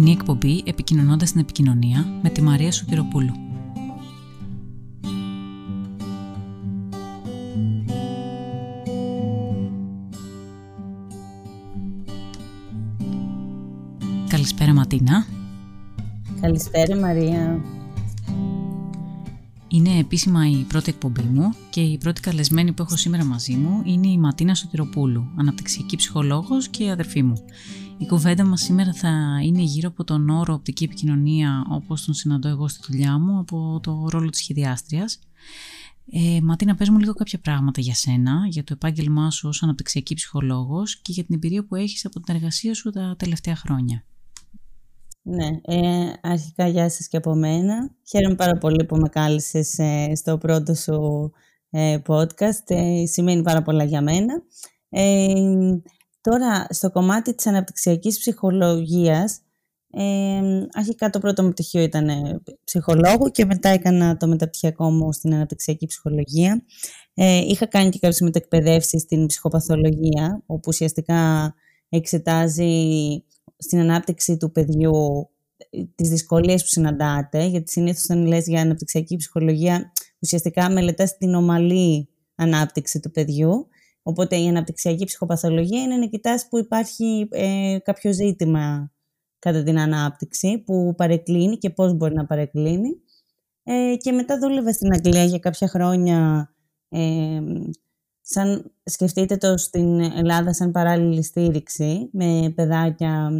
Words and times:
Είναι 0.00 0.10
η 0.10 0.12
εκπομπή 0.12 0.62
Επικοινωνώντας 0.66 1.32
την 1.32 1.40
Επικοινωνία 1.40 2.06
με 2.22 2.30
τη 2.30 2.42
Μαρία 2.42 2.72
Σωτηροπούλου. 2.72 3.32
Καλησπέρα 14.28 14.72
Ματίνα. 14.72 15.26
Καλησπέρα 16.40 16.96
Μαρία. 16.96 17.60
Είναι 19.68 19.98
επίσημα 19.98 20.50
η 20.50 20.64
πρώτη 20.68 20.90
εκπομπή 20.90 21.22
μου 21.22 21.52
και 21.70 21.80
η 21.80 21.98
πρώτη 21.98 22.20
καλεσμένη 22.20 22.72
που 22.72 22.82
έχω 22.82 22.96
σήμερα 22.96 23.24
μαζί 23.24 23.54
μου 23.54 23.82
είναι 23.84 24.08
η 24.08 24.18
Ματίνα 24.18 24.54
Σωτηροπούλου, 24.54 25.26
αναπτυξιακή 25.36 25.96
ψυχολόγος 25.96 26.68
και 26.68 26.90
αδερφή 26.90 27.22
μου. 27.22 27.44
Η 28.00 28.06
κουβέντα 28.06 28.44
μας 28.44 28.60
σήμερα 28.60 28.92
θα 28.92 29.40
είναι 29.42 29.62
γύρω 29.62 29.88
από 29.88 30.04
τον 30.04 30.28
όρο 30.28 30.54
οπτική 30.54 30.84
επικοινωνία 30.84 31.64
όπως 31.70 32.04
τον 32.04 32.14
συναντώ 32.14 32.48
εγώ 32.48 32.68
στη 32.68 32.80
δουλειά 32.90 33.18
μου, 33.18 33.38
από 33.38 33.80
το 33.82 34.06
ρόλο 34.08 34.30
της 34.30 34.40
σχεδιάστριας. 34.40 35.18
Ε, 36.12 36.40
Ματίνα, 36.42 36.74
πες 36.74 36.88
μου 36.88 36.98
λίγο 36.98 37.12
κάποια 37.12 37.38
πράγματα 37.38 37.80
για 37.80 37.94
σένα, 37.94 38.46
για 38.48 38.64
το 38.64 38.72
επάγγελμά 38.72 39.30
σου 39.30 39.48
ως 39.48 39.62
αναπτυξιακή 39.62 40.14
ψυχολόγος 40.14 40.96
και 40.96 41.12
για 41.12 41.24
την 41.24 41.34
εμπειρία 41.34 41.64
που 41.64 41.74
έχεις 41.74 42.04
από 42.04 42.20
την 42.20 42.34
εργασία 42.34 42.74
σου 42.74 42.90
τα 42.90 43.14
τελευταία 43.18 43.56
χρόνια. 43.56 44.04
Ναι, 45.22 45.46
ε, 45.62 46.12
αρχικά 46.22 46.68
γεια 46.68 46.90
σας 46.90 47.08
και 47.08 47.16
από 47.16 47.34
μένα. 47.34 47.94
Χαίρομαι 48.10 48.34
πάρα 48.34 48.58
πολύ 48.58 48.84
που 48.84 48.96
με 48.96 49.08
κάλεσες 49.08 49.78
ε, 49.78 50.14
στο 50.14 50.38
πρώτο 50.38 50.74
σου 50.74 51.30
ε, 51.70 51.98
podcast. 52.06 52.64
Ε, 52.66 53.06
σημαίνει 53.06 53.42
πάρα 53.42 53.62
πολλά 53.62 53.84
για 53.84 54.02
μένα. 54.02 54.42
Ε, 56.22 56.30
τώρα, 56.30 56.66
στο 56.70 56.90
κομμάτι 56.90 57.34
της 57.34 57.46
αναπτυξιακής 57.46 58.18
ψυχολογίας, 58.18 59.40
ε, 59.92 60.40
αρχικά 60.72 61.10
το 61.10 61.18
πρώτο 61.18 61.42
μου 61.42 61.50
πτυχίο 61.50 61.82
ήταν 61.82 62.08
ψυχολόγου 62.64 63.30
και 63.30 63.44
μετά 63.44 63.68
έκανα 63.68 64.16
το 64.16 64.26
μεταπτυχιακό 64.26 64.90
μου 64.90 65.12
στην 65.12 65.34
αναπτυξιακή 65.34 65.86
ψυχολογία. 65.86 66.64
Ε, 67.14 67.38
είχα 67.38 67.66
κάνει 67.66 67.88
και 67.88 67.98
κάποιες 67.98 68.20
μετεκπαιδεύσεις 68.20 69.02
στην 69.02 69.26
ψυχοπαθολογία, 69.26 70.42
όπου 70.46 70.64
ουσιαστικά 70.66 71.54
εξετάζει 71.88 72.72
στην 73.56 73.78
ανάπτυξη 73.78 74.36
του 74.36 74.52
παιδιού 74.52 75.28
τις 75.94 76.08
δυσκολίες 76.08 76.62
που 76.62 76.68
συναντάτε, 76.68 77.44
γιατί 77.44 77.70
συνήθως 77.70 78.04
όταν 78.04 78.26
λες 78.26 78.46
για 78.46 78.60
αναπτυξιακή 78.60 79.16
ψυχολογία, 79.16 79.92
ουσιαστικά 80.18 80.70
μελετάς 80.70 81.16
την 81.16 81.34
ομαλή 81.34 82.08
ανάπτυξη 82.34 83.00
του 83.00 83.10
παιδιού. 83.10 83.68
Οπότε 84.10 84.36
η 84.36 84.48
αναπτυξιακή 84.48 85.04
ψυχοπαθολογία 85.04 85.82
είναι 85.82 85.96
να 85.96 86.06
κοιτάς 86.06 86.48
που 86.48 86.58
υπάρχει 86.58 87.28
ε, 87.30 87.78
κάποιο 87.82 88.12
ζήτημα 88.12 88.92
κατά 89.38 89.62
την 89.62 89.78
ανάπτυξη, 89.78 90.58
που 90.58 90.94
παρεκκλίνει 90.96 91.58
και 91.58 91.70
πώς 91.70 91.94
μπορεί 91.94 92.14
να 92.14 92.26
παρεκκλίνει. 92.26 92.90
Ε, 93.62 93.96
και 93.96 94.12
μετά 94.12 94.38
δούλευα 94.38 94.72
στην 94.72 94.92
Αγγλία 94.92 95.24
για 95.24 95.38
κάποια 95.38 95.68
χρόνια 95.68 96.50
ε, 96.88 97.40
σαν 98.20 98.72
σκεφτείτε 98.84 99.36
το 99.36 99.56
στην 99.56 100.00
Ελλάδα 100.00 100.52
σαν 100.54 100.70
παράλληλη 100.70 101.22
στήριξη 101.22 102.08
με 102.12 102.52
παιδάκια 102.54 103.30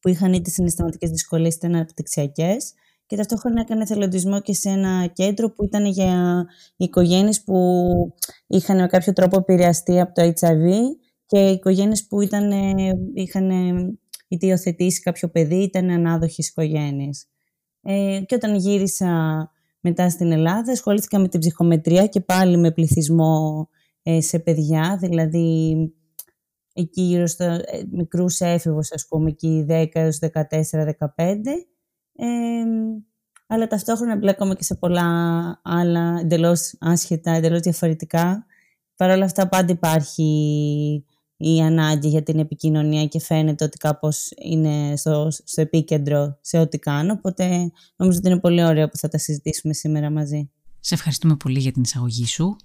που 0.00 0.08
είχαν 0.08 0.32
είτε 0.32 0.50
συναισθηματικές 0.50 1.10
δυσκολίες 1.10 1.54
είτε 1.54 1.66
αναπτυξιακές. 1.66 2.72
Και 3.08 3.16
ταυτόχρονα 3.16 3.60
έκανε 3.60 3.86
θελοντισμό 3.86 4.40
και 4.40 4.54
σε 4.54 4.68
ένα 4.68 5.06
κέντρο 5.06 5.50
που 5.50 5.64
ήταν 5.64 5.84
για 5.86 6.44
οικογένειες 6.76 7.42
που 7.42 7.54
είχαν 8.46 8.76
με 8.76 8.86
κάποιο 8.86 9.12
τρόπο 9.12 9.36
επηρεαστεί 9.36 10.00
από 10.00 10.14
το 10.14 10.32
HIV 10.40 10.68
και 11.26 11.48
οικογένειες 11.48 12.06
που 12.06 12.20
ήταν, 12.20 12.50
είχαν 13.14 13.50
είτε 14.28 14.46
υιοθετήσει 14.46 15.00
κάποιο 15.00 15.28
παιδί 15.28 15.62
ήταν 15.62 15.90
ανάδοχες 15.90 16.48
οικογένειες. 16.48 17.26
Ε, 17.82 18.20
και 18.26 18.34
όταν 18.34 18.54
γύρισα 18.54 19.50
μετά 19.80 20.10
στην 20.10 20.32
Ελλάδα 20.32 20.72
ασχολήθηκα 20.72 21.18
με 21.18 21.28
την 21.28 21.40
ψυχομετρία 21.40 22.06
και 22.06 22.20
πάλι 22.20 22.56
με 22.56 22.72
πληθυσμό 22.72 23.68
ε, 24.02 24.20
σε 24.20 24.38
παιδιά, 24.38 24.98
δηλαδή 25.00 25.76
εκεί 26.72 27.02
γύρω 27.02 27.26
στο 27.26 27.44
ε, 27.44 27.62
μικρούς 27.90 28.40
έφηβους, 28.40 28.92
ας 28.92 29.06
πούμε, 29.08 29.30
εκεί 29.30 29.66
10 29.68 29.86
έως 29.92 30.18
14-15. 30.22 30.32
Αλλά 33.46 33.66
ταυτόχρονα 33.66 34.16
μπλέκομαι 34.16 34.54
και 34.54 34.64
σε 34.64 34.74
πολλά 34.74 35.04
άλλα 35.64 36.18
εντελώς 36.20 36.74
άσχετα, 36.78 37.30
εντελώς 37.30 37.60
διαφορετικά. 37.60 38.46
Παρ' 38.96 39.10
όλα 39.10 39.24
αυτά 39.24 39.48
πάντα 39.48 39.72
υπάρχει 39.72 40.24
η 41.40 41.60
ανάγκη 41.60 42.08
για 42.08 42.22
την 42.22 42.38
επικοινωνία 42.38 43.06
και 43.06 43.20
φαίνεται 43.20 43.64
ότι 43.64 43.76
κάπως 43.76 44.30
είναι 44.42 44.96
στο, 44.96 45.28
στο 45.44 45.60
επίκεντρο 45.60 46.38
σε 46.40 46.58
ό,τι 46.58 46.78
κάνω. 46.78 47.12
Οπότε 47.12 47.70
νομίζω 47.96 48.18
ότι 48.18 48.28
είναι 48.28 48.40
πολύ 48.40 48.64
ωραίο 48.64 48.88
που 48.88 48.96
θα 48.96 49.08
τα 49.08 49.18
συζητήσουμε 49.18 49.72
σήμερα 49.72 50.10
μαζί. 50.10 50.50
Σε 50.80 50.94
ευχαριστούμε 50.94 51.36
πολύ 51.36 51.58
για 51.58 51.72
την 51.72 51.82
εισαγωγή 51.82 52.26
σου. 52.26 52.56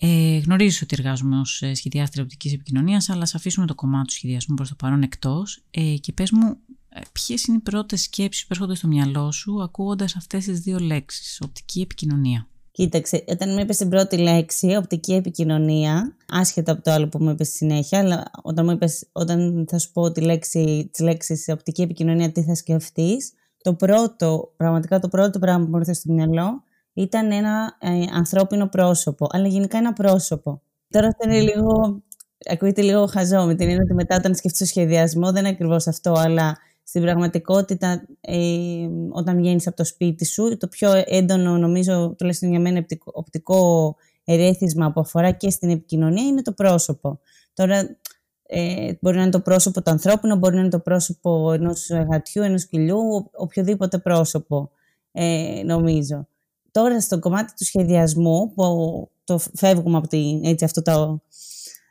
Ε, 0.00 0.38
γνωρίζεις 0.38 0.82
ότι 0.82 0.96
εργάζομαι 0.98 1.38
ως 1.38 1.62
ε, 1.62 1.74
σχεδιάστρια 1.74 2.22
οπτικής 2.22 2.52
επικοινωνίας, 2.52 3.08
αλλά 3.08 3.22
ας 3.22 3.34
αφήσουμε 3.34 3.66
το 3.66 3.74
κομμάτι 3.74 4.06
του 4.06 4.12
σχεδιασμού 4.12 4.54
προς 4.54 4.68
το 4.68 4.74
παρόν 4.74 5.02
εκτός 5.02 5.64
ε, 5.70 5.96
και 6.00 6.12
πες 6.12 6.30
μου 6.30 6.46
ε, 6.48 6.85
ποιες 7.12 7.44
είναι 7.44 7.56
οι 7.56 7.60
πρώτες 7.60 8.02
σκέψεις 8.02 8.42
που 8.42 8.48
έρχονται 8.50 8.74
στο 8.74 8.88
μυαλό 8.88 9.32
σου 9.32 9.62
ακούγοντας 9.62 10.16
αυτές 10.16 10.44
τις 10.44 10.60
δύο 10.60 10.78
λέξεις, 10.78 11.40
οπτική 11.44 11.80
επικοινωνία; 11.80 12.48
Κοίταξε, 12.76 13.24
όταν 13.28 13.52
μου 13.52 13.58
είπες 13.58 13.76
την 13.76 13.88
πρώτη 13.88 14.16
λέξη, 14.16 14.76
οπτική 14.76 15.12
επικοινωνία, 15.12 16.16
άσχετα 16.28 16.72
από 16.72 16.82
το 16.82 16.90
άλλο 16.90 17.08
που 17.08 17.22
μου 17.22 17.30
είπες 17.30 17.48
συνέχεια, 17.48 17.98
αλλά 17.98 18.30
όταν, 18.42 18.64
μου 18.64 18.70
είπες, 18.70 19.08
όταν 19.12 19.66
θα 19.68 19.78
σου 19.78 19.92
πω 19.92 20.12
τη 20.12 20.20
λέξη, 20.20 20.88
τις 20.92 21.00
λέξεις 21.00 21.48
οπτική 21.48 21.82
επικοινωνία, 21.82 22.32
τι 22.32 22.42
θα 22.42 22.54
σκεφτείς, 22.54 23.32
το 23.62 23.74
πρώτο, 23.74 24.52
πραγματικά 24.56 24.98
το 24.98 25.08
πρώτο 25.08 25.38
πράγμα 25.38 25.64
που 25.64 25.70
μου 25.70 25.78
ήρθε 25.78 25.92
στο 25.92 26.12
μυαλό 26.12 26.62
ήταν 26.92 27.32
ένα 27.32 27.76
ε, 27.80 28.04
ανθρώπινο 28.12 28.68
πρόσωπο, 28.68 29.26
αλλά 29.30 29.46
γενικά 29.46 29.78
ένα 29.78 29.92
πρόσωπο. 29.92 30.62
Τώρα 30.90 31.06
αυτό 31.06 31.30
είναι 31.30 31.40
λίγο, 31.40 32.02
ακούγεται 32.50 32.82
λίγο 32.82 33.06
χαζό 33.06 33.46
με 33.46 33.54
την 33.54 33.68
έννοια 33.68 33.82
ότι 33.84 33.94
μετά 33.94 34.16
όταν 34.16 34.34
σκεφτείς 34.34 34.60
το 34.60 34.66
σχεδιασμό 34.66 35.32
δεν 35.32 35.36
είναι 35.36 35.48
ακριβώς 35.48 35.86
αυτό, 35.86 36.12
αλλά 36.12 36.58
στην 36.88 37.02
πραγματικότητα 37.02 38.06
ε, 38.20 38.88
όταν 39.10 39.36
βγαίνεις 39.36 39.66
από 39.66 39.76
το 39.76 39.84
σπίτι 39.84 40.24
σου, 40.24 40.56
το 40.56 40.68
πιο 40.68 41.02
έντονο 41.06 41.58
νομίζω, 41.58 42.14
τουλάχιστον 42.18 42.50
για 42.50 42.60
μένα 42.60 42.78
οπτικό, 42.78 43.10
οπτικό 43.14 43.96
ερέθισμα 44.24 44.92
που 44.92 45.00
αφορά 45.00 45.30
και 45.30 45.50
στην 45.50 45.70
επικοινωνία 45.70 46.22
είναι 46.22 46.42
το 46.42 46.52
πρόσωπο. 46.52 47.20
Τώρα 47.54 47.98
ε, 48.46 48.92
μπορεί 49.00 49.16
να 49.16 49.22
είναι 49.22 49.30
το 49.30 49.40
πρόσωπο 49.40 49.82
του 49.82 49.90
ανθρώπου, 49.90 50.36
μπορεί 50.36 50.54
να 50.54 50.60
είναι 50.60 50.70
το 50.70 50.80
πρόσωπο 50.80 51.52
ενός 51.52 51.90
γατιού, 51.90 52.42
ενός 52.42 52.66
κοιλιού, 52.66 53.30
οποιοδήποτε 53.32 53.98
πρόσωπο 53.98 54.70
ε, 55.12 55.62
νομίζω. 55.64 56.26
Τώρα 56.70 57.00
στο 57.00 57.18
κομμάτι 57.18 57.52
του 57.56 57.64
σχεδιασμού, 57.64 58.52
που 58.54 59.10
το 59.24 59.38
φεύγουμε 59.38 59.96
από 59.96 60.08
την, 60.08 60.44
έτσι, 60.44 60.64
αυτό 60.64 60.82
το, 60.82 61.22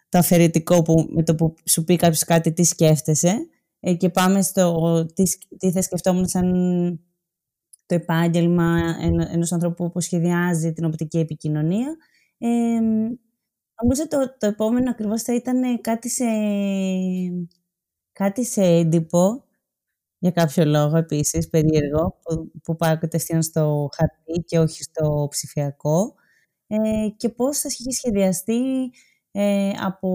το 0.09 0.17
αφαιρετικό 0.17 0.81
που 0.81 1.07
με 1.09 1.23
το 1.23 1.35
που 1.35 1.53
σου 1.65 1.83
πει 1.83 1.95
κάποιος 1.95 2.23
κάτι 2.23 2.53
τι 2.53 2.63
σκέφτεσαι 2.63 3.27
ε, 3.27 3.54
και 3.93 4.09
πάμε 4.09 4.41
στο 4.41 5.05
τι, 5.13 5.23
τι 5.57 5.71
θα 5.71 5.81
σκεφτόμουν 5.81 6.27
σαν 6.27 6.49
το 7.85 7.95
επάγγελμα 7.95 8.95
ενός 9.31 9.51
ανθρώπου 9.51 9.91
που 9.91 9.99
σχεδιάζει 10.01 10.73
την 10.73 10.85
οπτική 10.85 11.19
επικοινωνία. 11.19 11.95
Ε, 12.37 12.79
νομίζω 13.81 14.07
το, 14.07 14.35
το 14.37 14.47
επόμενο 14.47 14.89
ακριβώς 14.89 15.21
θα 15.21 15.35
ήταν 15.35 15.81
κάτι 15.81 16.09
σε, 16.09 16.25
κάτι 18.11 18.45
σε 18.45 18.61
έντυπο 18.63 19.43
για 20.17 20.31
κάποιο 20.31 20.65
λόγο 20.65 20.97
επίσης 20.97 21.49
περίεργο 21.49 22.19
που, 22.21 22.51
που 22.63 22.75
πάω 22.75 22.97
κατευθείαν 22.97 23.43
στο 23.43 23.89
χαρτί 23.95 24.43
και 24.45 24.59
όχι 24.59 24.83
στο 24.83 25.27
ψηφιακό 25.29 26.13
ε, 26.67 27.07
και 27.17 27.29
πώς 27.29 27.59
θα 27.59 27.67
έχει 27.67 27.91
σχεδιαστεί 27.91 28.91
ε, 29.31 29.71
από 29.81 30.09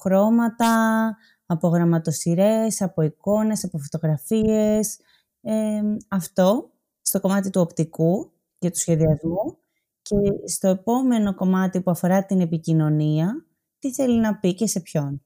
χρώματα, 0.00 1.16
από 1.52 1.68
γραμματοσυρές, 1.68 2.82
από 2.82 3.02
εικόνες, 3.02 3.64
από 3.64 3.78
φωτογραφίες. 3.78 4.98
Ε, 5.40 5.80
αυτό 6.08 6.70
στο 7.02 7.20
κομμάτι 7.20 7.50
του 7.50 7.60
οπτικού 7.60 8.32
και 8.58 8.70
του 8.70 8.78
σχεδιασμού 8.78 9.58
και 10.02 10.16
στο 10.48 10.68
επόμενο 10.68 11.34
κομμάτι 11.34 11.80
που 11.80 11.90
αφορά 11.90 12.24
την 12.24 12.40
επικοινωνία, 12.40 13.46
τι 13.78 13.92
θέλει 13.92 14.20
να 14.20 14.36
πει 14.38 14.54
και 14.54 14.66
σε 14.66 14.80
ποιον. 14.80 15.22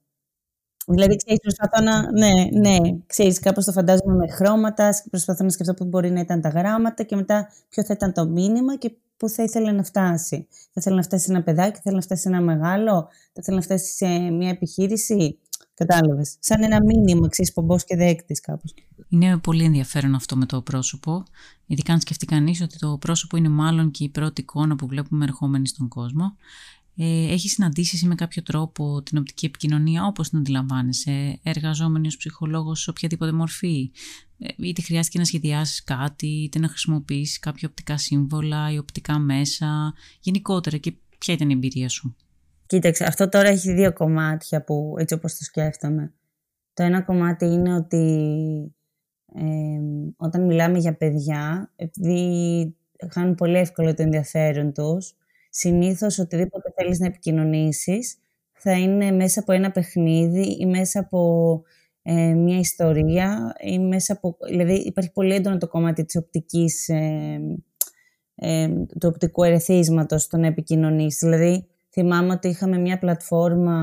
Δηλαδή, 0.86 1.16
ξέρεις, 1.16 1.40
προσπαθώ 1.40 1.82
να. 1.82 2.12
Ναι, 2.12 2.60
ναι, 2.60 2.76
ξέρεις, 3.06 3.38
κάπως 3.38 3.64
το 3.64 3.72
φαντάζομαι 3.72 4.14
με 4.14 4.28
χρώματα, 4.28 4.90
προσπαθώ 5.10 5.44
να 5.44 5.50
σκεφτώ 5.50 5.74
πού 5.74 5.84
μπορεί 5.84 6.10
να 6.10 6.20
ήταν 6.20 6.40
τα 6.40 6.48
γράμματα 6.48 7.02
και 7.02 7.16
μετά 7.16 7.48
ποιο 7.68 7.84
θα 7.84 7.92
ήταν 7.92 8.12
το 8.12 8.26
μήνυμα 8.26 8.76
και 8.76 8.92
πού 9.16 9.28
θα 9.28 9.42
ήθελε 9.42 9.72
να 9.72 9.82
φτάσει. 9.82 10.46
Θα 10.50 10.72
ήθελε 10.74 10.96
να 10.96 11.02
φτάσει 11.02 11.24
σε 11.24 11.32
ένα 11.32 11.42
παιδάκι, 11.42 11.72
θα 11.72 11.78
ήθελε 11.78 11.96
να 11.96 12.02
φτάσει 12.02 12.22
σε 12.22 12.28
ένα 12.28 12.40
μεγάλο, 12.40 13.08
θα 13.10 13.40
ήθελε 13.40 13.56
να 13.56 13.62
φτάσει 13.62 13.94
σε 13.94 14.06
μια 14.30 14.48
επιχείρηση. 14.48 15.38
Κατάλαβες. 15.76 16.36
Σαν 16.40 16.62
ένα 16.62 16.84
μήνυμα, 16.84 17.28
ξέρεις, 17.28 17.52
πομπός 17.52 17.84
και 17.84 17.96
δέκτης 17.96 18.40
κάπως. 18.40 18.74
Είναι 19.08 19.38
πολύ 19.38 19.64
ενδιαφέρον 19.64 20.14
αυτό 20.14 20.36
με 20.36 20.46
το 20.46 20.62
πρόσωπο. 20.62 21.24
Ειδικά 21.66 21.92
αν 21.92 22.00
σκεφτεί 22.00 22.26
κανείς 22.26 22.60
ότι 22.60 22.78
το 22.78 22.98
πρόσωπο 23.00 23.36
είναι 23.36 23.48
μάλλον 23.48 23.90
και 23.90 24.04
η 24.04 24.08
πρώτη 24.08 24.40
εικόνα 24.40 24.76
που 24.76 24.86
βλέπουμε 24.86 25.24
ερχόμενη 25.24 25.68
στον 25.68 25.88
κόσμο 25.88 26.36
ε, 26.98 27.32
έχει 27.32 27.48
συναντήσεις 27.48 27.94
εσύ 27.94 28.06
με 28.06 28.14
κάποιο 28.14 28.42
τρόπο 28.42 29.02
την 29.02 29.18
οπτική 29.18 29.46
επικοινωνία 29.46 30.06
όπως 30.06 30.28
την 30.28 30.38
αντιλαμβάνεσαι, 30.38 31.38
εργαζόμενοι 31.42 32.06
ως 32.06 32.16
ψυχολόγος 32.16 32.80
σε 32.80 32.90
οποιαδήποτε 32.90 33.32
μορφή, 33.32 33.90
ε, 34.38 34.48
είτε 34.56 34.82
χρειάστηκε 34.82 35.18
να 35.18 35.24
σχεδιάσεις 35.24 35.84
κάτι, 35.84 36.26
είτε 36.26 36.58
να 36.58 36.68
χρησιμοποιήσεις 36.68 37.38
κάποια 37.38 37.68
οπτικά 37.68 37.96
σύμβολα 37.98 38.72
ή 38.72 38.78
οπτικά 38.78 39.18
μέσα, 39.18 39.94
γενικότερα 40.20 40.76
και 40.76 40.94
ποια 41.18 41.34
ήταν 41.34 41.50
η 41.50 41.52
εμπειρία 41.52 41.88
σου; 41.88 42.16
Κοίταξε, 42.66 43.04
αυτό 43.04 43.28
τώρα 43.28 43.48
έχει 43.48 43.72
δύο 43.72 43.92
κομμάτια 43.92 44.64
που 44.64 44.94
έτσι 44.98 45.14
όπως 45.14 45.36
το 45.36 45.44
σκέφτομαι. 45.44 46.12
Το 46.74 46.82
ένα 46.82 47.02
κομμάτι 47.02 47.44
είναι 47.44 47.74
ότι 47.74 48.04
ε, 49.34 49.44
όταν 50.16 50.44
μιλάμε 50.44 50.78
για 50.78 50.96
παιδιά, 50.96 51.72
επειδή 51.76 52.76
χάνουν 53.10 53.34
πολύ 53.34 53.56
εύκολο 53.56 53.94
το 53.94 54.02
ενδιαφέρον 54.02 54.72
τους, 54.72 55.14
συνήθως 55.50 56.18
οτιδήποτε 56.18 56.72
θέλεις 56.76 56.98
να 56.98 57.06
επικοινωνήσεις 57.06 58.18
θα 58.52 58.78
είναι 58.78 59.10
μέσα 59.10 59.40
από 59.40 59.52
ένα 59.52 59.70
παιχνίδι 59.70 60.56
ή 60.60 60.66
μέσα 60.66 61.00
από 61.00 61.62
ε, 62.02 62.34
μια 62.34 62.58
ιστορία 62.58 63.56
ή 63.60 63.78
μέσα 63.78 64.12
από... 64.12 64.36
Δηλαδή 64.46 64.74
υπάρχει 64.74 65.12
πολύ 65.12 65.34
έντονο 65.34 65.58
το 65.58 65.68
κομμάτι 65.68 66.04
της 66.04 66.16
οπτικής, 66.16 66.88
ε, 66.88 67.40
ε, 68.34 68.68
του 68.68 69.08
οπτικού 69.08 69.42
ερεθίσματος 69.42 70.22
στο 70.22 70.36
να 70.36 70.46
επικοινωνήσεις. 70.46 71.18
Δηλαδή 71.18 71.66
θυμάμαι 72.00 72.32
ότι 72.32 72.48
είχαμε 72.48 72.78
μια 72.78 72.98
πλατφόρμα 72.98 73.78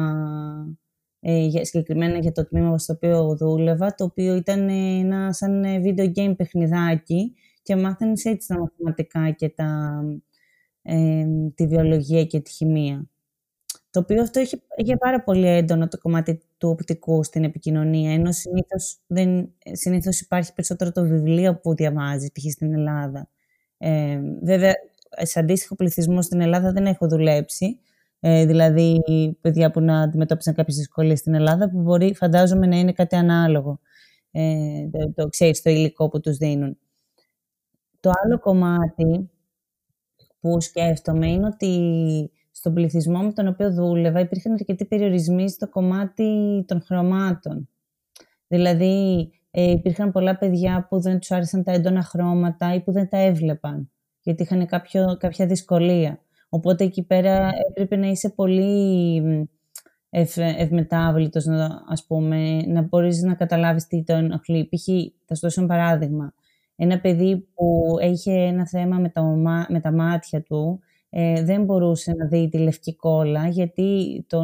ε, 1.19 1.49
συγκεκριμένα 1.61 2.17
για 2.17 2.31
το 2.31 2.45
τμήμα 2.45 2.77
στο 2.77 2.93
οποίο 2.93 3.35
δούλευα, 3.35 3.95
το 3.95 4.03
οποίο 4.03 4.35
ήταν 4.35 4.69
ένα 4.69 5.33
σαν 5.33 5.63
video 5.63 6.11
game 6.15 6.33
παιχνιδάκι 6.37 7.33
και 7.61 7.75
μάθαινες 7.75 8.25
έτσι 8.25 8.47
τα 8.47 8.59
μαθηματικά 8.59 9.31
και 9.31 9.49
τα, 9.49 10.01
ε, 10.81 11.25
τη 11.55 11.67
βιολογία 11.67 12.25
και 12.25 12.39
τη 12.39 12.51
χημεία. 12.51 13.07
Το 13.89 13.99
οποίο 13.99 14.21
αυτό 14.21 14.39
έχει, 14.39 14.61
έχει 14.75 14.97
πάρα 14.97 15.23
πολύ 15.23 15.47
έντονο 15.47 15.87
το 15.87 15.97
κομμάτι 15.97 16.41
του 16.57 16.69
οπτικού 16.69 17.23
στην 17.23 17.43
επικοινωνία, 17.43 18.13
ενώ 18.13 18.31
συνήθως, 18.31 18.97
δεν, 19.07 19.53
συνήθως 19.71 20.19
υπάρχει 20.19 20.53
περισσότερο 20.53 20.91
το 20.91 21.03
βιβλίο 21.03 21.59
που 21.59 21.75
διαβάζει, 21.75 22.31
π.χ. 22.31 22.51
στην 22.51 22.73
Ελλάδα. 22.73 23.29
Ε, 23.77 24.19
βέβαια, 24.41 24.73
σε 25.21 25.39
αντίστοιχο 25.39 25.75
πληθυσμό 25.75 26.21
στην 26.21 26.41
Ελλάδα 26.41 26.71
δεν 26.71 26.85
έχω 26.85 27.07
δουλέψει, 27.07 27.79
ε, 28.25 28.45
δηλαδή 28.45 29.01
παιδιά 29.41 29.71
που 29.71 29.79
να 29.79 30.01
αντιμετώπισαν 30.01 30.53
κάποιες 30.53 30.77
δυσκολίες 30.77 31.19
στην 31.19 31.33
Ελλάδα, 31.33 31.69
που 31.69 31.81
μπορεί, 31.81 32.15
φαντάζομαι, 32.15 32.67
να 32.67 32.75
είναι 32.79 32.91
κάτι 32.91 33.15
ανάλογο. 33.15 33.79
Ε, 34.31 34.89
το, 34.91 35.13
το 35.13 35.29
ξέρεις, 35.29 35.61
το 35.61 35.69
υλικό 35.69 36.09
που 36.09 36.19
τους 36.19 36.37
δίνουν. 36.37 36.77
Το 37.99 38.11
άλλο 38.23 38.39
κομμάτι 38.39 39.29
που 40.39 40.61
σκέφτομαι 40.61 41.31
είναι 41.31 41.45
ότι 41.45 42.31
στον 42.51 42.73
πληθυσμό 42.73 43.21
με 43.21 43.33
τον 43.33 43.47
οποίο 43.47 43.73
δούλευα 43.73 44.19
υπήρχαν 44.19 44.53
αρκετοί 44.53 44.85
περιορισμοί 44.85 45.49
στο 45.49 45.69
κομμάτι 45.69 46.63
των 46.67 46.81
χρωμάτων. 46.81 47.69
Δηλαδή, 48.47 49.29
ε, 49.51 49.71
υπήρχαν 49.71 50.11
πολλά 50.11 50.37
παιδιά 50.37 50.85
που 50.89 50.99
δεν 50.99 51.19
τους 51.19 51.31
άρεσαν 51.31 51.63
τα 51.63 51.71
έντονα 51.71 52.03
χρώματα 52.03 52.73
ή 52.73 52.81
που 52.81 52.91
δεν 52.91 53.09
τα 53.09 53.17
έβλεπαν, 53.17 53.91
γιατί 54.21 54.43
είχαν 54.43 54.65
κάποιο, 54.65 55.17
κάποια 55.19 55.45
δυσκολία. 55.45 56.22
Οπότε 56.55 56.83
εκεί 56.83 57.03
πέρα 57.03 57.49
έπρεπε 57.69 57.95
να 57.95 58.07
είσαι 58.07 58.29
πολύ 58.29 59.21
ευ, 60.09 60.37
ευμετάβλητος, 60.37 61.45
ας 61.89 62.05
πούμε, 62.05 62.61
να 62.67 62.81
μπορείς 62.81 63.21
να 63.21 63.33
καταλάβεις 63.33 63.87
τι 63.87 64.03
το 64.03 64.13
ενοχλεί. 64.13 64.69
Π.χ. 64.69 64.87
θα 65.25 65.35
σου 65.35 65.41
δώσω 65.41 65.61
ένα 65.61 65.69
παράδειγμα. 65.69 66.33
Ένα 66.75 66.99
παιδί 66.99 67.47
που 67.53 67.95
είχε 68.01 68.31
ένα 68.31 68.67
θέμα 68.67 68.97
με 68.97 69.09
τα, 69.09 69.23
με 69.69 69.79
τα 69.81 69.91
μάτια 69.91 70.41
του, 70.41 70.79
ε, 71.09 71.43
δεν 71.43 71.63
μπορούσε 71.63 72.13
να 72.17 72.25
δει 72.25 72.49
τη 72.49 72.57
λευκή 72.57 72.95
κόλλα 72.95 73.47
γιατί 73.47 74.23
το, 74.29 74.43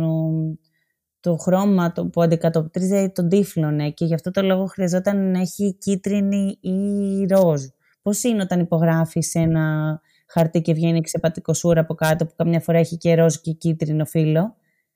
το 1.19 1.38
χρώμα 1.38 1.91
το 1.91 2.06
που 2.06 2.21
αντικατοπτρίζει 2.21 3.09
τον 3.09 3.29
τύφλωνε 3.29 3.89
και 3.89 4.06
γι' 4.06 4.13
αυτό 4.13 4.31
το 4.31 4.41
λόγο 4.41 4.65
χρειαζόταν 4.65 5.31
να 5.31 5.39
έχει 5.39 5.75
κίτρινη 5.79 6.57
ή 6.61 7.25
ροζ. 7.25 7.61
Πώς 8.01 8.23
είναι 8.23 8.41
όταν 8.41 8.59
υπογράφεις 8.59 9.35
ένα 9.35 10.00
χαρτί 10.30 10.62
και 10.62 10.74
βγαίνει 10.74 11.02
ξεπατικοσούρα 11.02 11.81
από 11.81 11.94
κάτω 11.94 12.26
που 12.26 12.34
καμιά 12.36 12.60
φορά 12.60 12.78
έχει 12.78 12.98
και 12.98 13.16
ροζ 13.16 13.36
και 13.36 13.52
κίτρινο 13.52 14.06
φύλλο. 14.06 14.56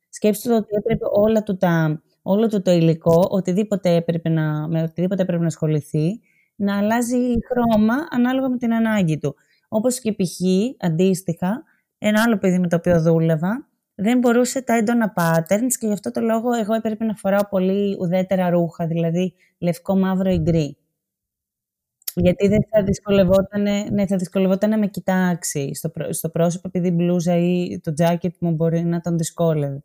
Σκέψτε 0.10 0.54
ότι 0.54 0.68
έπρεπε 0.78 1.06
όλα 1.12 1.44
του 1.44 1.58
τα, 1.58 2.02
όλο 2.22 2.48
του 2.48 2.62
το 2.62 2.72
υλικό, 2.72 3.28
οτιδήποτε 3.30 3.96
έπρεπε 3.96 4.30
να, 4.30 4.68
με 4.68 4.82
οτιδήποτε 4.82 5.22
έπρεπε 5.22 5.42
να 5.42 5.48
ασχοληθεί, 5.48 6.20
να 6.56 6.78
αλλάζει 6.78 7.18
χρώμα 7.18 7.94
ανάλογα 8.10 8.50
με 8.50 8.58
την 8.58 8.74
ανάγκη 8.74 9.18
του. 9.18 9.36
Όπως 9.68 10.00
και 10.00 10.12
π.χ. 10.12 10.40
αντίστοιχα, 10.80 11.64
ένα 11.98 12.24
άλλο 12.26 12.38
παιδί 12.38 12.60
με 12.60 12.68
το 12.68 12.76
οποίο 12.76 13.02
δούλευα 13.02 13.68
δεν 13.96 14.18
μπορούσε 14.18 14.62
τα 14.62 14.74
έντονα 14.74 15.14
patterns 15.18 15.74
και 15.80 15.88
γι' 15.88 15.94
αυτό 15.94 16.12
το 16.12 16.22
λόγο 16.22 16.54
εγώ 16.54 16.74
έπρεπε 16.74 17.06
να 17.06 17.16
φοράω 17.16 17.48
πολύ 17.50 17.98
ουδέτερα 18.00 18.50
ρούχα, 18.50 18.88
δηλαδή 18.88 19.34
λευκό, 19.60 19.98
μαύρο 19.98 20.32
ή 20.32 20.38
γκρι. 20.38 20.78
Γιατί 22.16 22.48
δεν 22.48 22.68
θα 22.70 22.84
δυσκολευόταν, 22.84 23.62
ναι, 23.92 24.08
θα 24.08 24.18
δυσκολευόταν 24.18 24.70
να 24.70 24.78
με 24.78 24.88
κοιτάξει 24.88 25.74
στο, 25.74 25.92
στο 26.10 26.30
πρόσωπο, 26.30 26.68
επειδή 26.68 26.88
η 26.88 26.94
μπλούζα 26.96 27.38
ή 27.38 27.80
το 27.80 27.94
τζάκετ 27.94 28.36
μου 28.40 28.52
μπορεί 28.52 28.84
να 28.84 29.02
τον 29.02 29.18
δυσκόλευε 29.18 29.84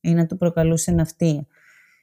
ή 0.00 0.14
να 0.14 0.26
του 0.26 0.36
προκαλούσε 0.36 0.90
ναυτία. 0.90 1.46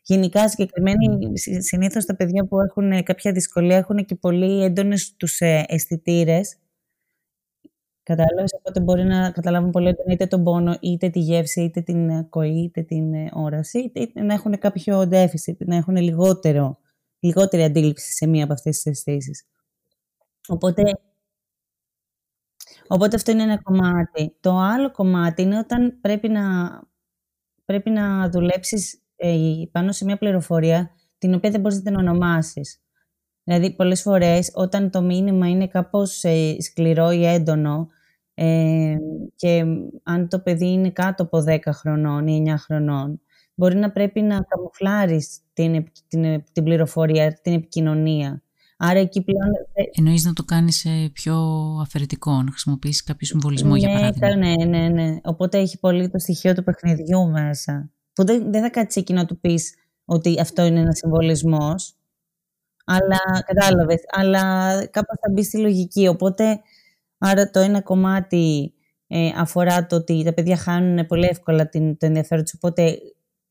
Γενικά, 0.02 0.50
συγκεκριμένοι, 0.50 1.38
συνήθως 1.60 2.06
τα 2.06 2.16
παιδιά 2.16 2.46
που 2.46 2.62
έχουν 2.62 3.04
κάποια 3.04 3.32
δυσκολία 3.32 3.78
έχουν 3.78 4.06
και 4.06 4.16
πολύ 4.16 4.64
έντονες 4.64 5.16
τους 5.16 5.40
ε, 5.40 5.66
αισθητήρες 5.68 6.58
Κατάλαβες, 8.08 8.54
οπότε 8.54 8.80
μπορεί 8.80 9.04
να 9.04 9.32
καταλάβουν 9.32 9.72
πολύ 9.72 9.88
έντονα 9.88 10.14
είτε 10.14 10.26
τον 10.26 10.44
πόνο, 10.44 10.78
είτε 10.82 11.10
τη 11.10 11.20
γεύση, 11.20 11.62
είτε 11.62 11.82
την 11.82 12.12
ακοή, 12.12 12.64
είτε 12.64 12.82
την 12.82 13.14
ε, 13.14 13.30
όραση, 13.34 13.80
είτε 13.96 14.22
να 14.22 14.34
έχουν 14.34 14.58
κάποιο 14.58 15.10
deficit, 15.12 15.58
να 15.58 15.76
έχουν 15.76 15.96
λιγότερο, 15.96 16.78
λιγότερη 17.20 17.64
αντίληψη 17.64 18.12
σε 18.12 18.28
μία 18.28 18.44
από 18.44 18.54
αυτές 18.54 18.76
τις 18.76 18.86
αισθήσεις. 18.86 19.46
Οπότε, 20.48 20.82
οπότε 22.88 23.16
αυτό 23.16 23.32
είναι 23.32 23.44
ένα 23.44 23.62
κομμάτι. 23.62 24.36
Το 24.40 24.58
άλλο 24.58 24.92
κομμάτι 24.92 25.42
είναι 25.42 25.58
όταν 25.58 25.98
πρέπει 26.02 26.30
να, 26.30 26.44
πρέπει 27.66 27.90
να 27.90 28.30
δουλέψεις 28.30 29.02
ε, 29.16 29.36
πάνω 29.72 29.92
σε 29.92 30.06
μια 30.06 30.18
πληροφορία 30.18 30.92
την 31.18 31.34
οποία 31.34 31.52
δεν 31.52 31.62
μπορείς 31.62 31.78
να 31.78 31.84
την 31.84 31.96
ονομάσεις. 31.96 32.82
Δηλαδή, 33.44 33.76
πολλές 33.76 34.02
φορές, 34.02 34.52
όταν 34.54 34.90
το 34.90 35.02
μήνυμα 35.02 35.48
είναι 35.48 35.68
κάπως 35.68 36.24
ε, 36.24 36.62
σκληρό 36.62 37.12
ή 37.12 37.26
έντονο, 37.26 37.88
ε, 38.34 38.96
και 39.36 39.66
αν 40.04 40.28
το 40.28 40.40
παιδί 40.40 40.72
είναι 40.72 40.92
κάτω 40.92 41.24
από 41.24 41.44
10 41.48 41.60
χρονών 41.74 42.28
ή 42.28 42.44
9 42.48 42.56
χρονών, 42.58 43.22
μπορεί 43.54 43.76
να 43.76 43.92
πρέπει 43.92 44.22
να 44.22 44.42
καμουφλάρεις 44.42 45.40
την, 45.54 45.92
την, 46.08 46.44
την 46.52 46.64
πληροφορία, 46.64 47.40
την 47.42 47.54
επικοινωνία. 47.54 48.44
Άρα 48.78 49.00
εκεί 49.00 49.22
πλέον... 49.22 49.52
Εννοείς 49.92 50.26
να 50.26 50.34
το 50.34 50.44
κάνεις 50.44 50.88
πιο 51.14 51.36
αφαιρετικό, 51.82 52.32
να 52.32 52.52
χρησιμοποιήσεις 52.52 53.04
κάποιο 53.04 53.28
συμβολισμό 53.28 53.76
για 53.76 53.88
ναι, 53.88 53.94
παράδειγμα. 53.94 54.36
Ναι, 54.36 54.66
ναι, 54.66 54.88
ναι. 54.88 55.18
Οπότε 55.24 55.58
έχει 55.58 55.80
πολύ 55.80 56.10
το 56.10 56.20
στοιχείο 56.20 56.54
του 56.54 56.64
παιχνιδιού 56.64 57.30
μέσα. 57.30 57.90
Που 58.14 58.26
δεν, 58.26 58.52
δεν 58.52 58.62
θα 58.62 58.70
κάτσεις 58.70 59.02
εκεί 59.02 59.14
να 59.14 59.26
του 59.26 59.40
πεις 59.40 59.76
ότι 60.06 60.40
αυτό 60.40 60.66
είναι 60.66 60.80
ένας 60.80 60.98
συμβολισμός. 60.98 61.96
Αλλά 62.86 63.20
κατάλαβες. 63.46 64.02
Αλλά 64.10 64.42
κάπως 64.86 65.18
θα 65.22 65.32
μπει 65.32 65.44
στη 65.44 65.58
λογική. 65.58 66.08
Οπότε 66.08 66.62
Άρα 67.18 67.50
το 67.50 67.60
ένα 67.60 67.82
κομμάτι 67.82 68.74
ε, 69.08 69.30
αφορά 69.36 69.86
το 69.86 69.96
ότι 69.96 70.24
τα 70.24 70.34
παιδιά 70.34 70.58
χάνουν 70.58 71.06
πολύ 71.06 71.26
εύκολα 71.26 71.70
την, 71.70 71.98
το 71.98 72.06
ενδιαφέρον 72.06 72.44
τους, 72.44 72.54
οπότε 72.54 72.98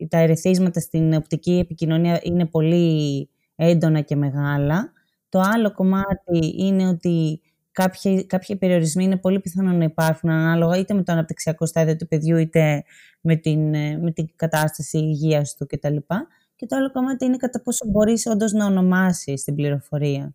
τα 0.09 0.19
ερεθίσματα 0.19 0.81
στην 0.81 1.15
οπτική 1.15 1.53
επικοινωνία 1.53 2.21
είναι 2.23 2.47
πολύ 2.47 3.29
έντονα 3.57 4.01
και 4.01 4.17
μεγάλα. 4.17 4.93
Το 5.37 5.43
άλλο 5.45 5.73
κομμάτι 5.73 6.55
είναι 6.57 6.89
ότι 6.89 7.41
κάποιοι, 7.73 8.27
κάποιοι 8.27 8.57
περιορισμοί 8.57 9.05
είναι 9.05 9.17
πολύ 9.17 9.41
πιθανό 9.41 9.73
να 9.73 9.85
υπάρχουν 9.85 10.31
ανάλογα 10.31 10.79
είτε 10.79 10.95
με 10.95 11.03
το 11.03 11.13
αναπτυξιακό 11.13 11.67
στάδιο 11.67 11.97
του 11.97 12.07
παιδιού 12.07 12.37
είτε 12.37 12.85
με 13.21 13.37
την, 13.37 13.75
ε, 13.75 13.97
με 13.97 14.11
την 14.13 14.29
κατάσταση 14.37 14.99
υγείας 14.99 15.55
του 15.55 15.67
κτλ. 15.67 15.97
Και 16.57 16.67
το 16.67 16.77
άλλο 16.77 16.93
κομμάτι 16.93 17.25
είναι 17.25 17.37
κατά 17.37 17.63
πόσο 17.63 17.87
μπορείς 17.89 18.27
όντως 18.27 18.53
να 18.53 18.67
ονομάσεις 18.67 19.45
την 19.45 19.55
πληροφορία 19.55 20.35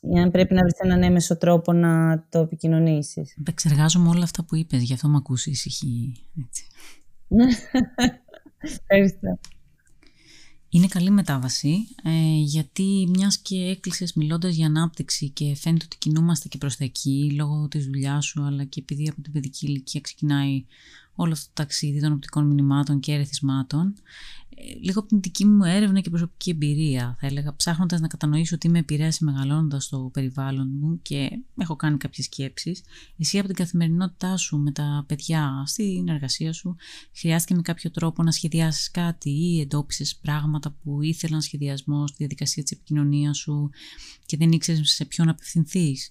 ή 0.00 0.18
αν 0.18 0.30
πρέπει 0.30 0.54
να 0.54 0.60
βρεις 0.60 0.78
έναν 0.78 1.02
έμεσο 1.02 1.36
τρόπο 1.36 1.72
να 1.72 2.24
το 2.28 2.38
επικοινωνήσεις. 2.38 3.36
Επεξεργάζομαι 3.38 4.08
όλα 4.08 4.22
αυτά 4.22 4.44
που 4.44 4.56
είπες, 4.56 4.82
γι' 4.82 4.92
αυτό 4.92 5.08
με 5.08 5.16
ακούσει 5.16 5.50
ησυχή. 5.50 6.12
Ευχαριστώ. 8.58 9.38
Είναι 10.70 10.86
καλή 10.86 11.10
μετάβαση, 11.10 11.88
ε, 12.02 12.40
γιατί 12.40 13.08
μιας 13.10 13.38
και 13.38 13.56
έκλεισες 13.56 14.12
μιλώντας 14.12 14.54
για 14.54 14.66
ανάπτυξη 14.66 15.28
και 15.28 15.54
φαίνεται 15.54 15.84
ότι 15.84 15.96
κινούμαστε 15.98 16.48
και 16.48 16.58
προς 16.58 16.76
τα 16.76 16.84
εκεί 16.84 17.32
λόγω 17.36 17.68
της 17.68 17.84
δουλειάς 17.84 18.24
σου, 18.24 18.42
αλλά 18.42 18.64
και 18.64 18.80
επειδή 18.80 19.08
από 19.08 19.22
την 19.22 19.32
παιδική 19.32 19.66
ηλικία 19.66 20.00
ξεκινάει 20.00 20.64
όλο 21.14 21.32
αυτό 21.32 21.46
το 21.46 21.52
ταξίδι 21.54 22.00
των 22.00 22.12
οπτικών 22.12 22.46
μηνυμάτων 22.46 23.00
και 23.00 23.12
ερεθισμάτων, 23.12 23.94
λίγο 24.80 25.00
από 25.00 25.08
την 25.08 25.20
δική 25.20 25.44
μου 25.44 25.64
έρευνα 25.64 26.00
και 26.00 26.10
προσωπική 26.10 26.50
εμπειρία, 26.50 27.16
θα 27.20 27.26
έλεγα, 27.26 27.56
ψάχνοντας 27.56 28.00
να 28.00 28.06
κατανοήσω 28.06 28.58
τι 28.58 28.68
με 28.68 28.78
επηρέασε 28.78 29.24
μεγαλώνοντας 29.24 29.88
το 29.88 30.10
περιβάλλον 30.12 30.70
μου 30.80 31.02
και 31.02 31.30
έχω 31.56 31.76
κάνει 31.76 31.96
κάποιες 31.96 32.26
σκέψεις. 32.26 32.82
Εσύ 33.18 33.38
από 33.38 33.46
την 33.46 33.56
καθημερινότητά 33.56 34.36
σου 34.36 34.58
με 34.58 34.72
τα 34.72 35.04
παιδιά 35.08 35.62
στην 35.66 36.08
εργασία 36.08 36.52
σου, 36.52 36.76
χρειάστηκε 37.16 37.54
με 37.54 37.62
κάποιο 37.62 37.90
τρόπο 37.90 38.22
να 38.22 38.30
σχεδιάσεις 38.30 38.90
κάτι 38.90 39.30
ή 39.30 39.60
εντόπισες 39.60 40.16
πράγματα 40.16 40.76
που 40.82 41.02
ήθελαν 41.02 41.40
σχεδιασμό 41.40 42.06
στη 42.06 42.16
διαδικασία 42.18 42.62
της 42.62 42.72
επικοινωνίας 42.72 43.38
σου 43.38 43.70
και 44.26 44.36
δεν 44.36 44.52
ήξερες 44.52 44.90
σε 44.90 45.04
ποιον 45.04 45.28
απευθυνθείς; 45.28 46.10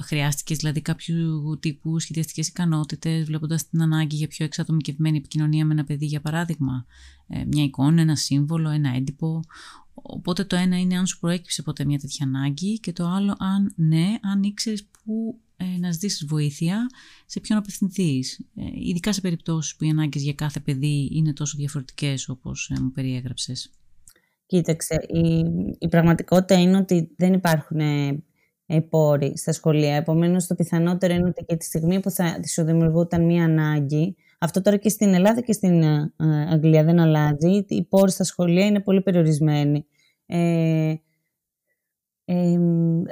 Χρειάστηκες 0.00 0.56
δηλαδή 0.56 0.80
κάποιου 0.80 1.58
τύπου 1.60 1.98
σχεδιαστικές 1.98 2.48
ικανότητες, 2.48 3.24
βλέποντας 3.24 3.68
την 3.68 3.82
ανάγκη 3.82 4.16
για 4.16 4.28
πιο 4.28 4.44
εξατομικευμένη 4.44 5.16
επικοινωνία 5.16 5.64
με 5.64 5.72
ένα 5.72 5.84
παιδί, 5.84 6.06
για 6.06 6.20
παράδειγμα. 6.20 6.86
Ε, 7.28 7.44
μια 7.44 7.64
εικόνα, 7.64 8.00
ένα 8.00 8.16
σύμβολο, 8.16 8.70
ένα 8.70 8.94
έντυπο. 8.94 9.40
Οπότε 9.94 10.44
το 10.44 10.56
ένα 10.56 10.78
είναι 10.78 10.96
αν 10.96 11.06
σου 11.06 11.18
προέκυψε 11.18 11.62
ποτέ 11.62 11.84
μια 11.84 11.98
τέτοια 11.98 12.26
ανάγκη 12.26 12.78
και 12.78 12.92
το 12.92 13.06
άλλο 13.06 13.36
αν 13.38 13.72
ναι, 13.76 14.14
αν 14.22 14.42
ήξερες 14.42 14.84
πού 14.84 15.40
ε, 15.56 15.78
να 15.78 15.90
ζητήσεις 15.90 16.24
βοήθεια, 16.24 16.86
σε 17.26 17.40
ποιον 17.40 17.58
απευθυνθείς. 17.58 18.38
Ε, 18.54 18.62
ειδικά 18.74 19.12
σε 19.12 19.20
περιπτώσεις 19.20 19.76
που 19.76 19.84
οι 19.84 19.88
ανάγκες 19.88 20.22
για 20.22 20.34
κάθε 20.34 20.60
παιδί 20.60 21.08
είναι 21.12 21.32
τόσο 21.32 21.56
διαφορετικές 21.56 22.28
όπως 22.28 22.70
ε, 22.70 22.80
μου 22.80 22.90
περιέγραψες. 22.90 23.70
Κοίταξε, 24.46 25.06
η, 25.08 25.44
η 25.78 25.88
πραγματικότητα 25.88 26.60
είναι 26.60 26.76
ότι 26.76 27.10
δεν 27.16 27.32
υπάρχουν 27.32 27.80
πόροι 28.80 29.32
στα 29.36 29.52
σχολεία. 29.52 29.96
Επομένως, 29.96 30.46
το 30.46 30.54
πιθανότερο 30.54 31.14
είναι 31.14 31.28
ότι 31.28 31.44
και 31.44 31.56
τη 31.56 31.64
στιγμή 31.64 32.00
που 32.00 32.10
θα 32.10 32.40
σου 32.48 32.64
δημιουργούταν 32.64 33.24
μία 33.24 33.44
ανάγκη, 33.44 34.16
αυτό 34.38 34.62
τώρα 34.62 34.76
και 34.76 34.88
στην 34.88 35.14
Ελλάδα 35.14 35.40
και 35.40 35.52
στην 35.52 35.82
ε, 35.82 36.12
Αγγλία 36.50 36.84
δεν 36.84 36.98
αλλάζει. 36.98 37.64
Οι 37.68 37.82
πόροι 37.82 38.10
στα 38.10 38.24
σχολεία 38.24 38.66
είναι 38.66 38.80
πολύ 38.80 39.02
περιορισμένοι. 39.02 39.86
Ε, 40.26 40.94
ε, 42.24 42.58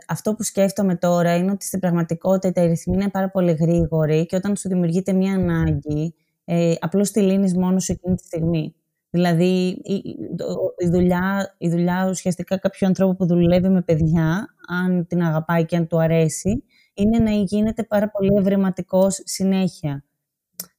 αυτό 0.09 0.35
που 0.35 0.43
σκέφτομαι 0.43 0.97
τώρα 0.97 1.37
είναι 1.37 1.51
ότι 1.51 1.65
στην 1.65 1.81
πραγματικότητα 1.81 2.63
οι 2.63 2.67
ρυθμοί 2.67 2.95
είναι 2.95 3.11
πάρα 3.11 3.31
πολύ 3.31 3.53
γρήγοροι 3.53 4.27
και 4.27 4.37
όταν 4.37 4.57
σου 4.57 4.69
δημιουργείται 4.69 5.13
μία 5.13 5.35
ανάγκη, 5.35 6.15
ε, 6.45 6.75
απλώς 6.81 7.11
τη 7.11 7.21
λύνεις 7.21 7.57
μόνος 7.57 7.85
σου 7.85 7.93
εκείνη 7.93 8.15
τη 8.15 8.25
στιγμή. 8.25 8.75
Δηλαδή, 9.11 9.81
η 10.79 10.89
δουλειά, 10.91 11.55
η 11.59 11.69
δουλειά 11.69 12.07
ουσιαστικά 12.11 12.59
κάποιου 12.59 12.87
ανθρώπου 12.87 13.17
που 13.17 13.27
δουλεύει 13.27 13.69
με 13.69 13.83
παιδιά, 13.83 14.55
αν 14.69 15.07
την 15.07 15.23
αγαπάει 15.23 15.65
και 15.65 15.77
αν 15.77 15.87
του 15.87 16.01
αρέσει, 16.01 16.65
είναι 16.95 17.19
να 17.19 17.31
γίνεται 17.31 17.83
πάρα 17.83 18.11
πολύ 18.11 18.31
ευρηματικός 18.39 19.21
συνέχεια. 19.25 20.05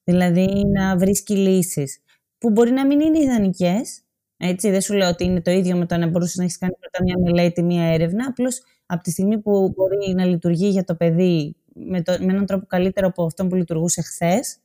Δηλαδή, 0.03 0.65
να 0.65 0.97
βρίσκει 0.97 1.35
λύσεις 1.35 1.99
που 2.37 2.49
μπορεί 2.49 2.71
να 2.71 2.85
μην 2.85 2.99
είναι 2.99 3.19
ιδανικές. 3.19 4.01
Έτσι, 4.37 4.69
δεν 4.69 4.81
σου 4.81 4.93
λέω 4.93 5.09
ότι 5.09 5.23
είναι 5.23 5.41
το 5.41 5.51
ίδιο 5.51 5.77
με 5.77 5.85
το 5.85 5.97
να 5.97 6.07
μπορούσες 6.07 6.35
να 6.35 6.43
έχεις 6.43 6.57
κάνει 6.57 6.73
πρώτα 6.79 7.03
μια 7.03 7.15
μελέτη, 7.19 7.63
μια 7.63 7.83
έρευνα. 7.83 8.25
Απλώς 8.29 8.61
από 8.85 9.03
τη 9.03 9.11
στιγμή 9.11 9.39
που 9.39 9.73
μπορεί 9.75 10.13
να 10.15 10.25
λειτουργεί 10.25 10.67
για 10.67 10.83
το 10.83 10.95
παιδί 10.95 11.55
με, 11.73 12.01
το, 12.01 12.11
με 12.19 12.31
έναν 12.31 12.45
τρόπο 12.45 12.65
καλύτερο 12.65 13.07
από 13.07 13.25
αυτόν 13.25 13.49
που 13.49 13.55
λειτουργούσε 13.55 14.01
χθες, 14.01 14.57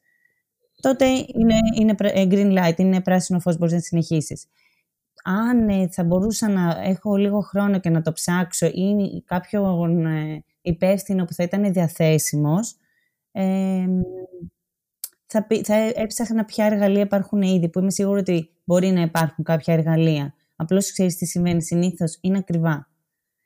τότε 0.81 1.07
είναι, 1.07 1.55
είναι 1.79 1.95
ε, 1.99 2.27
green 2.31 2.59
light, 2.59 2.79
είναι 2.79 3.01
πράσινο 3.01 3.39
φως, 3.39 3.59
μπορείς 3.59 3.75
να 3.75 3.81
συνεχίσεις. 3.81 4.47
Αν 5.25 5.69
ε, 5.69 5.89
θα 5.89 6.05
μπορούσα 6.05 6.49
να 6.49 6.81
έχω 6.83 7.17
λίγο 7.17 7.41
χρόνο 7.41 7.81
και 7.81 7.91
να 7.91 8.03
το 8.03 8.13
ψάξω 8.13 8.67
ή 8.67 9.23
κάποιον 9.25 10.07
ε, 10.07 10.45
υπεύθυνο 10.61 11.25
που 11.25 11.33
θα 11.33 11.43
ήταν 11.43 11.73
διαθέσιμος, 11.73 12.77
ε, 13.33 13.87
θα, 15.27 15.47
θα 15.65 15.75
έψαχνα 15.75 16.45
ποια 16.45 16.65
εργαλεία 16.65 17.03
υπάρχουν 17.03 17.43
ήδη, 17.43 17.69
που 17.69 17.79
είμαι 17.79 17.91
σίγουρη 17.91 18.21
ότι 18.21 18.51
μπορεί 18.65 18.91
να 18.91 19.01
υπάρχουν 19.01 19.45
κάποια 19.45 19.75
εργαλεία. 19.75 20.35
Απλώς 20.57 20.93
ξέρεις 20.93 21.17
τι 21.17 21.27
σημαίνει 21.27 21.63
συνήθως, 21.63 22.19
είναι 22.21 22.39
ακριβά. 22.39 22.89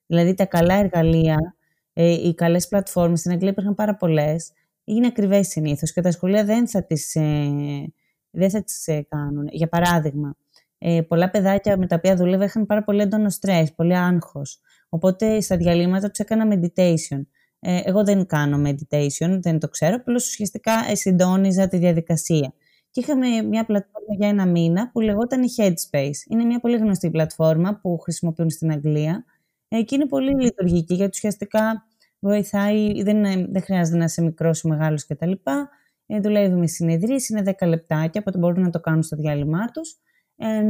Δηλαδή 0.07 0.35
τα 0.35 0.47
καλά 0.47 0.75
εργαλεία, 0.75 1.55
ε, 1.93 2.11
οι 2.11 2.35
καλές 2.35 2.69
πλατφόρμες, 2.69 3.19
στην 3.19 3.33
Αγγλία 3.33 3.51
υπήρχαν 3.51 3.75
πάρα 3.75 3.97
πολλές, 3.97 4.53
είναι 4.95 5.07
ακριβές 5.07 5.49
συνήθως 5.49 5.93
και 5.93 6.01
τα 6.01 6.11
σχολεία 6.11 6.45
δεν 6.45 6.69
θα 6.69 6.85
τις, 6.85 7.15
ε, 7.15 7.93
δεν 8.31 8.51
θα 8.51 8.63
τις 8.63 8.87
ε, 8.87 9.07
κάνουν. 9.09 9.49
Για 9.51 9.69
παράδειγμα, 9.69 10.37
ε, 10.79 11.01
πολλά 11.09 11.31
παιδάκια 11.31 11.77
με 11.77 11.87
τα 11.87 11.97
οποία 11.97 12.17
δούλευα 12.17 12.45
είχαν 12.45 12.67
πάρα 12.67 12.85
πολύ 12.85 13.01
έντονο 13.01 13.31
στρες, 13.31 13.75
πολύ 13.75 13.97
άγχος. 13.97 14.61
Οπότε 14.89 15.41
στα 15.41 15.57
διαλύματα 15.57 16.09
τους 16.09 16.19
έκανα 16.19 16.49
meditation. 16.55 17.27
Ε, 17.61 17.81
εγώ 17.85 18.05
δεν 18.05 18.27
κάνω 18.27 18.69
meditation, 18.69 19.39
δεν 19.41 19.59
το 19.59 19.69
ξέρω, 19.69 19.95
απλώς 19.95 20.27
ουσιαστικά 20.27 20.97
συντόνιζα 20.97 21.69
τη 21.69 21.77
διαδικασία. 21.77 22.55
Και 22.91 23.01
είχαμε 23.01 23.43
μια 23.43 23.65
πλατφόρμα 23.65 24.15
για 24.19 24.29
ένα 24.29 24.47
μήνα 24.47 24.91
που 24.91 25.01
λεγόταν 25.01 25.43
Headspace. 25.57 26.31
Είναι 26.31 26.45
μια 26.45 26.61
πολύ 26.61 26.77
γνωστή 26.77 27.11
πλατφόρμα 27.11 27.79
που 27.83 27.99
χρησιμοποιούν 27.99 28.51
στην 28.51 28.71
Αγγλία 28.71 29.25
ε, 29.69 29.83
και 29.83 29.95
είναι 29.95 30.07
πολύ 30.07 30.43
λειτουργική 30.43 30.95
γιατί 30.95 31.11
ουσιαστικά 31.15 31.87
βοηθάει, 32.21 33.03
δεν, 33.03 33.23
δεν 33.53 33.63
χρειάζεται 33.63 33.97
να 33.97 34.05
είσαι 34.05 34.23
μικρός 34.23 34.63
ή 34.63 34.69
μεγάλος 34.69 35.07
κτλ. 35.07 35.33
Ε, 36.07 36.21
δουλεύει 36.21 36.55
με 36.55 36.67
συνεδρίες, 36.67 37.29
είναι 37.29 37.43
10 37.59 37.67
λεπτάκια, 37.67 38.21
οπότε 38.21 38.39
μπορούν 38.39 38.63
να 38.63 38.71
το 38.71 38.81
κάνουν 38.81 39.03
στο 39.03 39.17
διάλειμμα 39.17 39.65
τους. 39.65 39.97
Ε, 40.37 40.63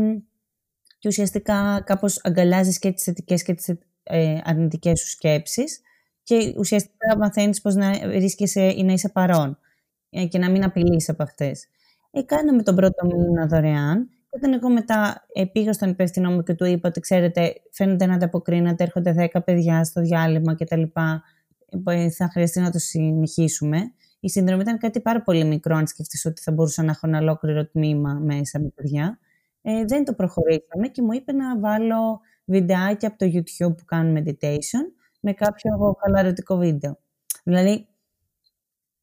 και 0.99 1.09
ουσιαστικά 1.09 1.83
κάπως 1.87 2.21
αγκαλιάζεις 2.25 2.79
και 2.79 2.93
τις 2.93 3.05
θετικές 3.05 3.43
και 3.43 3.55
τις 3.55 3.69
ε, 4.03 4.39
αρνητικές 4.45 5.01
σου 5.01 5.09
σκέψεις 5.09 5.81
και 6.23 6.55
ουσιαστικά 6.59 7.17
μαθαίνεις 7.19 7.61
πώς 7.61 7.75
να 7.75 7.91
βρίσκεσαι 8.09 8.63
ή 8.63 8.83
να 8.83 8.93
είσαι 8.93 9.09
παρόν 9.09 9.59
ε, 10.11 10.27
και 10.27 10.39
να 10.39 10.51
μην 10.51 10.65
απειλείς 10.65 11.09
από 11.09 11.23
αυτές. 11.23 11.67
Ε, 12.11 12.23
κάναμε 12.23 12.63
τον 12.63 12.75
πρώτο 12.75 13.07
μήνα 13.07 13.47
δωρεάν 13.47 14.09
και 14.09 14.37
όταν 14.37 14.53
εγώ 14.53 14.71
μετά 14.71 15.27
ε, 15.33 15.45
πήγα 15.45 15.73
στον 15.73 15.89
υπεύθυνό 15.89 16.31
μου 16.31 16.43
και 16.43 16.55
του 16.55 16.65
είπα 16.65 16.89
ότι 16.89 17.01
ξέρετε 17.01 17.53
φαίνεται 17.71 18.07
να 18.07 18.15
ανταποκρίνατε, 18.15 18.83
έρχονται 18.83 19.31
10 19.33 19.41
παιδιά 19.45 19.85
στο 19.85 20.01
διάλειμμα 20.01 20.55
κτλ 20.55 20.83
θα 22.17 22.29
χρειαστεί 22.33 22.61
να 22.61 22.71
το 22.71 22.79
συνεχίσουμε. 22.79 23.93
Η 24.21 24.29
συνδρομή 24.29 24.63
ήταν 24.63 24.79
κάτι 24.79 25.01
πάρα 25.01 25.23
πολύ 25.23 25.45
μικρό, 25.45 25.77
αν 25.77 25.87
σκεφτείς 25.87 26.25
ότι 26.25 26.43
θα 26.43 26.53
μπορούσα 26.53 26.83
να 26.83 26.91
έχω 26.91 27.07
ένα 27.07 27.19
ολόκληρο 27.19 27.67
τμήμα 27.67 28.13
μέσα 28.15 28.61
με 28.61 28.69
παιδιά. 28.75 29.19
Ε, 29.63 29.85
δεν 29.85 30.05
το 30.05 30.15
προχωρήσαμε 30.15 30.89
και 30.89 31.03
μου 31.03 31.13
είπε 31.13 31.33
να 31.33 31.59
βάλω 31.59 32.21
βιντεάκια 32.45 33.09
από 33.09 33.19
το 33.19 33.27
YouTube 33.35 33.77
που 33.77 33.85
κάνουν 33.85 34.23
meditation 34.23 34.93
με 35.21 35.33
κάποιο 35.33 35.97
χαλαρωτικό 36.01 36.57
βίντεο. 36.57 36.99
Δηλαδή, 37.45 37.89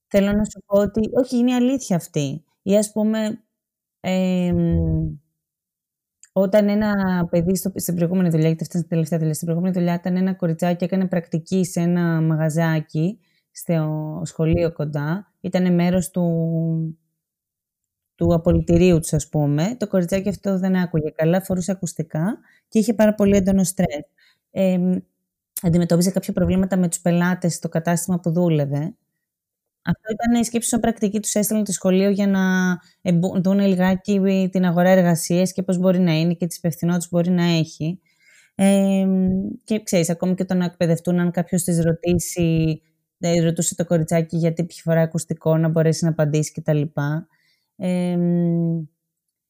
θέλω 0.08 0.32
να 0.32 0.44
σου 0.44 0.64
πω 0.66 0.80
ότι, 0.80 1.10
όχι, 1.14 1.38
είναι 1.38 1.54
αλήθεια 1.54 1.96
αυτή. 1.96 2.44
Ή 2.62 2.78
ας 2.78 2.92
πούμε, 2.92 3.44
ε, 4.00 4.54
όταν 6.40 6.70
ένα 6.70 6.94
παιδί 7.30 7.56
στο, 7.56 7.72
στην 7.76 7.96
προηγούμενη 7.96 8.30
δουλειά, 8.30 8.48
γιατί 8.48 8.64
αυτή 8.64 8.78
στην 8.78 8.90
τελευταία 8.90 9.20
δουλειά, 9.20 9.34
στην 9.34 9.48
προηγούμενη 9.48 9.78
δουλειά 9.78 9.94
ήταν 9.94 10.16
ένα 10.16 10.34
κοριτσάκι, 10.34 10.84
έκανε 10.84 11.08
πρακτική 11.08 11.66
σε 11.66 11.80
ένα 11.80 12.22
μαγαζάκι 12.22 13.20
στο 13.52 14.22
σχολείο 14.26 14.74
κοντά. 14.74 15.34
Ήταν 15.42 15.74
μέρος 15.74 16.10
του, 16.10 16.98
του 18.16 18.34
απολυτηρίου 18.34 19.00
του, 19.00 19.16
ας 19.16 19.30
πούμε. 19.30 19.76
Το 19.80 19.88
κοριτσάκι 19.88 20.30
αυτό 20.30 20.60
δεν 20.60 20.76
άκουγε 20.76 21.10
καλά, 21.10 21.42
φορούσε 21.42 21.72
ακουστικά 21.72 22.38
και 22.68 22.80
είχε 22.80 22.94
πάρα 22.94 23.14
πολύ 23.14 23.36
έντονο 23.36 23.64
στρες. 23.64 24.06
Ε, 24.52 24.78
αντιμετώπιζε 25.62 26.12
κάποια 26.12 26.34
προβλήματα 26.34 26.78
με 26.78 26.88
τους 26.88 27.00
πελάτες 27.00 27.54
στο 27.54 27.70
κατάστημα 27.70 28.20
που 28.20 28.32
δούλευε 28.32 28.96
αυτό 29.90 30.12
ήταν 30.12 30.42
η 30.42 30.46
σκέψη 30.46 30.70
σαν 30.70 30.80
πρακτική 30.80 31.20
τους 31.20 31.34
έστειλαν 31.34 31.64
το 31.64 31.72
σχολείο 31.72 32.10
για 32.10 32.28
να 32.28 32.42
δουν 33.42 33.60
λιγάκι 33.60 34.22
την 34.52 34.66
αγορά 34.66 34.90
εργασίας 34.90 35.54
και 35.54 35.64
πώς 35.64 35.78
μπορεί 35.78 36.00
να 36.00 36.12
είναι 36.12 36.34
και 36.34 36.48
τις 36.48 36.58
υπευθυνότητες 36.58 37.10
που 37.10 37.16
μπορεί 37.16 37.30
να 37.30 37.44
έχει. 37.44 38.02
Ε, 38.56 39.06
και 39.64 39.84
ξέρεις, 39.84 40.10
ακόμη 40.10 40.36
και 40.36 40.46
το 40.46 40.54
να 40.54 40.66
εκπαιδευτούν, 40.66 41.20
αν 41.20 41.32
κάποιος 41.32 41.64
τη 41.64 41.82
ρωτήσει, 41.82 42.82
ε, 43.20 43.42
ρωτούσε 43.42 43.76
το 43.76 43.86
κοριτσάκι 43.86 44.38
γιατί 44.38 44.66
ποιοι 44.66 44.78
φορά 44.84 45.02
ακουστικό, 45.02 45.58
να 45.58 45.68
μπορέσει 45.68 46.04
να 46.04 46.10
απαντήσει 46.10 46.52
κτλ. 46.52 46.82
Ε, 47.76 48.18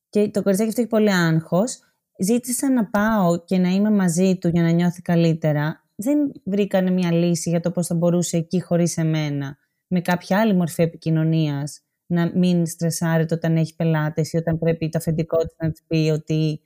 και 0.10 0.29
το 0.29 0.44
κοριτσάκι 0.44 0.70
αυτό 0.70 0.82
έχει 0.82 0.89
πολύ 0.89 1.13
άγχος. 1.13 1.79
Ζήτησα 2.20 2.72
να 2.72 2.86
πάω 2.86 3.44
και 3.44 3.58
να 3.58 3.70
είμαι 3.70 3.91
μαζί 3.91 4.38
του 4.38 4.48
για 4.48 4.62
να 4.62 4.70
νιώθει 4.70 5.01
καλύτερα. 5.01 5.86
Δεν 5.96 6.32
βρήκανε 6.44 6.89
μια 6.91 7.12
λύση 7.12 7.50
για 7.50 7.60
το 7.60 7.72
πώς 7.72 7.88
θα 7.88 7.96
μπορούσε 7.96 8.38
εκεί 8.38 8.62
χωρίς 8.62 8.98
εμένα 8.98 9.58
με 9.88 10.01
κάποια 10.01 10.39
άλλη 10.39 10.53
μορφή 10.53 10.82
επικοινωνίας 10.82 11.82
να 12.08 12.32
μην 12.36 12.65
στρεσάρεται 12.65 13.34
όταν 13.34 13.58
έχει 13.58 13.75
πελάτες 13.75 14.34
ή 14.34 14.38
όταν 14.38 14.58
πρέπει 14.60 14.89
το 14.89 14.98
αφεντικό 14.98 15.38
της 15.38 15.56
να 15.58 15.72
της 15.72 15.84
πει 15.88 16.10
ότι. 16.13 16.62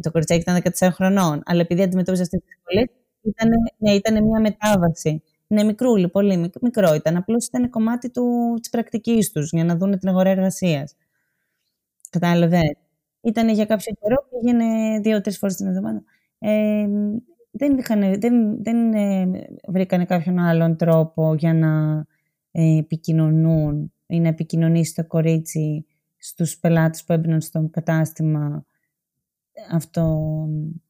Το 0.00 0.10
κοριτσάκι 0.10 0.40
ήταν 0.40 0.60
14 0.78 0.88
χρονών, 0.92 1.42
αλλά 1.44 1.60
επειδή 1.60 1.82
αντιμετώπιζε 1.82 2.22
αυτές 2.22 2.40
τις 2.40 2.48
δυσκολίες, 2.48 2.88
ήταν, 3.22 3.48
ναι, 3.78 3.92
ήταν 3.92 4.24
μια 4.24 4.40
μετάβαση. 4.40 5.22
Ναι, 5.46 5.64
μικρούλι, 5.64 6.08
πολύ 6.08 6.50
μικρό 6.60 6.94
ήταν. 6.94 7.16
Απλώς 7.16 7.46
ήταν 7.46 7.70
κομμάτι 7.70 8.10
της 8.60 8.70
πρακτικής 8.70 9.30
τους 9.32 9.50
για 9.52 9.64
να 9.64 9.76
δουν 9.76 9.98
την 9.98 10.08
αγορά 10.08 10.30
εργασίας. 10.30 10.94
Κατάλαβε. 12.10 12.76
Ήταν 13.20 13.48
για 13.48 13.64
κάποιο 13.66 13.94
καιρό, 14.00 14.16
πήγαινε 14.30 15.00
δύο-τρεις 15.00 15.38
φορές 15.38 15.56
την 15.56 15.66
εβδομάδα. 15.66 16.02
Ε, 16.38 16.86
δεν, 17.50 17.78
είχαν, 17.78 18.20
δεν, 18.20 18.62
δεν 18.62 18.94
ε, 18.94 19.30
βρήκανε 19.68 20.04
κάποιον 20.04 20.38
άλλον 20.38 20.76
τρόπο 20.76 21.34
για 21.34 21.54
να 21.54 21.68
ε, 21.98 22.17
επικοινωνούν 22.50 23.92
ή 24.06 24.20
να 24.20 24.28
επικοινωνήσει 24.28 24.94
το 24.94 25.06
κορίτσι 25.06 25.86
στους 26.16 26.58
πελάτες 26.58 27.04
που 27.04 27.12
έμπαιναν 27.12 27.40
στο 27.40 27.68
κατάστημα 27.70 28.64
αυτό 29.70 30.26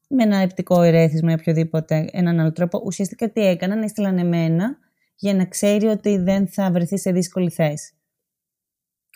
με 0.09 0.23
ένα 0.23 0.37
επτικό 0.37 0.81
ερέθισμα 0.81 1.31
ή 1.31 1.33
οποιοδήποτε 1.33 2.09
έναν 2.11 2.39
άλλο 2.39 2.51
τρόπο. 2.51 2.81
Ουσιαστικά 2.85 3.31
τι 3.31 3.41
έκαναν, 3.41 3.83
έστειλαν 3.83 4.17
εμένα 4.17 4.77
για 5.15 5.33
να 5.33 5.45
ξέρει 5.45 5.85
ότι 5.85 6.17
δεν 6.17 6.47
θα 6.47 6.71
βρεθεί 6.71 6.97
σε 6.97 7.11
δύσκολη 7.11 7.49
θέση. 7.49 7.93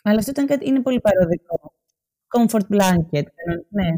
Αλλά 0.02 0.18
αυτό 0.18 0.30
ήταν 0.30 0.46
κάτι, 0.46 0.68
είναι 0.68 0.80
πολύ 0.82 1.00
παροδικό. 1.00 1.72
Comfort 2.38 2.76
blanket. 2.76 3.24
Ναι. 3.68 3.88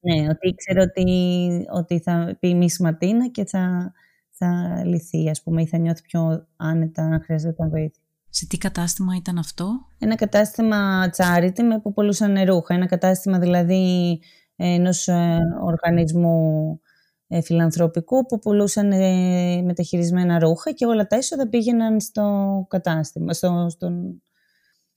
Ναι, 0.00 0.28
ότι 0.28 0.48
ήξερε 0.48 0.80
ότι, 0.80 1.66
ότι 1.72 2.00
θα 2.00 2.36
πει 2.40 2.54
μη 2.54 2.66
ματίνα 2.80 3.28
και 3.28 3.44
θα, 3.44 3.92
θα 4.36 4.82
λυθεί, 4.84 5.30
ας 5.30 5.42
πούμε, 5.42 5.62
ή 5.62 5.66
θα 5.66 5.78
νιώθει 5.78 6.02
πιο 6.02 6.46
άνετα 6.56 7.02
αν 7.02 7.22
χρειάζεται 7.22 7.68
βοήθεια. 7.68 8.02
Σε 8.28 8.46
τι 8.46 8.58
κατάστημα 8.58 9.14
ήταν 9.16 9.38
αυτό; 9.38 9.86
Ένα 9.98 10.14
κατάστημα 10.14 11.10
charity 11.16 11.62
με 11.62 11.80
που 11.80 11.92
πολλούσαν 11.92 12.44
ρούχα. 12.44 12.74
Ένα 12.74 12.86
κατάστημα 12.86 13.38
δηλαδή 13.38 14.20
ενός 14.56 15.08
ε, 15.08 15.38
οργανισμού 15.62 16.80
ε, 17.28 17.40
φιλανθρωπικού 17.40 18.26
που 18.26 18.38
πουλούσαν 18.38 18.92
ε, 18.92 19.62
μεταχειρισμένα 19.62 20.38
ρούχα 20.38 20.72
και 20.72 20.86
όλα 20.86 21.06
τα 21.06 21.16
έσοδα 21.16 21.48
πήγαιναν 21.48 22.00
στο 22.00 22.66
κατάστημα, 22.68 23.32
στο, 23.32 23.66
στον, 23.70 24.22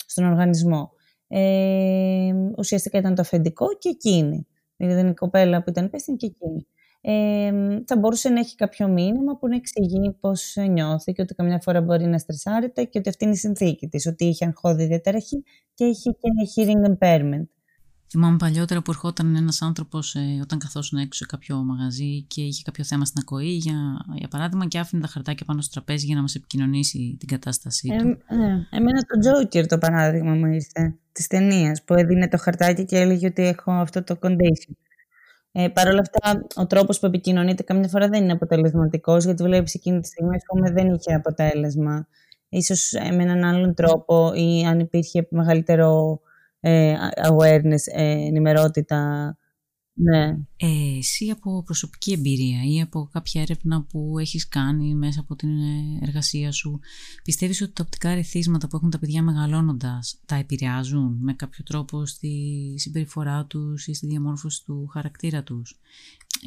στον 0.06 0.26
οργανισμό. 0.26 0.92
Ε, 1.28 2.34
ουσιαστικά 2.58 2.98
ήταν 2.98 3.16
το 3.16 3.22
αφεντικό 3.22 3.66
και 3.80 3.90
εκείνη. 3.90 4.48
Δηλαδή 4.78 5.10
η 5.10 5.14
κοπέλα 5.14 5.64
που 5.64 5.70
ήταν 5.70 5.86
υπεύθυνη 5.86 6.18
και 6.18 6.26
εκείνη. 6.26 6.68
Ε, 7.10 7.52
θα 7.86 7.98
μπορούσε 7.98 8.30
να 8.30 8.40
έχει 8.40 8.56
κάποιο 8.56 8.88
μήνυμα 8.88 9.38
που 9.38 9.48
να 9.48 9.56
εξηγεί 9.56 10.16
πώς 10.20 10.56
νιώθει 10.70 11.14
και 11.14 11.22
ότι 11.22 11.34
καμιά 11.34 11.60
φορά 11.60 11.82
μπορεί 11.82 12.06
να 12.06 12.18
στρεσάρεται 12.18 12.84
και 12.84 13.00
ότι 13.00 13.10
αυτή 13.10 13.24
είναι 13.24 13.34
η 13.34 13.38
συνθήκη 13.38 13.88
της, 13.88 14.06
ότι 14.06 14.26
είχε 14.26 14.46
αγχώδη 14.46 14.86
διαταραχή 14.86 15.44
και 15.74 15.86
είχε 15.86 16.12
και 16.12 16.30
hearing 16.56 16.92
impairment. 16.92 17.46
Θυμάμαι 18.10 18.38
παλιότερα 18.38 18.82
που 18.82 18.92
ερχόταν 18.92 19.36
ένας 19.36 19.62
άνθρωπος 19.62 20.16
ε, 20.16 20.40
όταν 20.42 20.60
καθόσουν 20.60 21.00
έξω 21.00 21.24
σε 21.24 21.26
κάποιο 21.26 21.58
μαγαζί 21.58 22.22
και 22.22 22.42
είχε 22.42 22.62
κάποιο 22.66 22.84
θέμα 22.84 23.06
στην 23.06 23.22
ακοή, 23.22 23.52
για, 23.52 23.76
για 24.16 24.28
παράδειγμα, 24.28 24.68
και 24.68 24.80
άφηνε 24.80 25.02
τα 25.02 25.08
χαρτάκια 25.08 25.46
πάνω 25.46 25.62
στο 25.62 25.72
τραπέζι 25.72 26.06
για 26.06 26.16
να 26.16 26.22
μας 26.22 26.36
επικοινωνήσει 26.36 27.16
την 27.20 27.28
κατάστασή 27.28 27.88
του. 27.88 28.18
Ε, 28.28 28.36
ναι. 28.36 28.68
Εμένα 28.70 29.02
το 29.02 29.20
Τζόκερ 29.20 29.68
το 29.68 29.78
παράδειγμα 29.78 30.34
μου 30.34 30.46
ήρθε 30.46 30.96
της 31.12 31.28
ταινίας 31.28 31.84
που 31.84 31.94
έδινε 31.94 32.28
το 32.28 32.38
χαρτάκι 32.38 32.86
και 32.86 32.98
έλεγε 32.98 33.28
ότι 33.28 33.44
έχω 33.44 33.72
αυτό 33.72 34.04
το 34.04 34.20
condition. 34.22 34.87
Ε, 35.52 35.68
Παρ' 35.68 35.88
όλα 35.88 36.02
αυτά, 36.02 36.46
ο 36.56 36.68
τρόπος 36.68 37.00
που 37.00 37.06
επικοινωνείται 37.06 37.64
καμιά 37.64 37.88
φορά 37.88 38.08
δεν 38.08 38.24
είναι 38.24 38.32
αποτελεσματικός, 38.32 39.26
γιατί 39.26 39.44
βλέπεις 39.44 39.74
εκείνη 39.74 40.00
τη 40.00 40.08
στιγμή, 40.08 40.38
πούμε, 40.48 40.72
δεν 40.72 40.94
είχε 40.94 41.14
αποτέλεσμα. 41.14 42.08
Ίσως 42.50 42.94
με 42.94 43.24
έναν 43.24 43.44
άλλον 43.44 43.74
τρόπο 43.74 44.32
ή 44.36 44.66
αν 44.66 44.80
υπήρχε 44.80 45.28
μεγαλύτερο 45.30 46.20
ε, 46.60 46.94
awareness, 47.30 47.94
ε, 47.96 48.12
ενημερότητα. 48.12 49.38
Ναι. 50.00 50.38
Ε, 50.58 50.98
εσύ 50.98 51.30
από 51.30 51.64
προσωπική 51.64 52.12
εμπειρία 52.12 52.64
ή 52.64 52.82
από 52.82 53.10
κάποια 53.12 53.42
έρευνα 53.42 53.82
που 53.82 54.20
έχεις 54.20 54.48
κάνει 54.48 54.96
μέσα 54.96 55.20
από 55.20 55.36
την 55.36 55.50
ε, 55.50 56.00
εργασία 56.02 56.52
σου, 56.52 56.80
πιστεύεις 57.24 57.62
ότι 57.62 57.72
τα 57.74 57.84
οπτικά 57.86 58.14
ρεθίσματα 58.16 58.68
που 58.68 58.76
έχουν 58.76 58.90
τα 58.90 59.00
παιδιά 59.00 59.24
μεγαλώνοντας 59.24 60.20
τα 60.26 60.36
επηρεάζουν 60.36 61.18
με 61.22 61.34
κάποιο 61.34 61.64
τρόπο 61.64 62.06
στη 62.06 62.74
συμπεριφορά 62.78 63.46
τους 63.46 63.88
ή 63.88 63.94
στη 63.94 64.08
διαμόρφωση 64.08 64.64
του 64.66 64.88
χαρακτήρα 64.92 65.44
τους; 65.44 65.80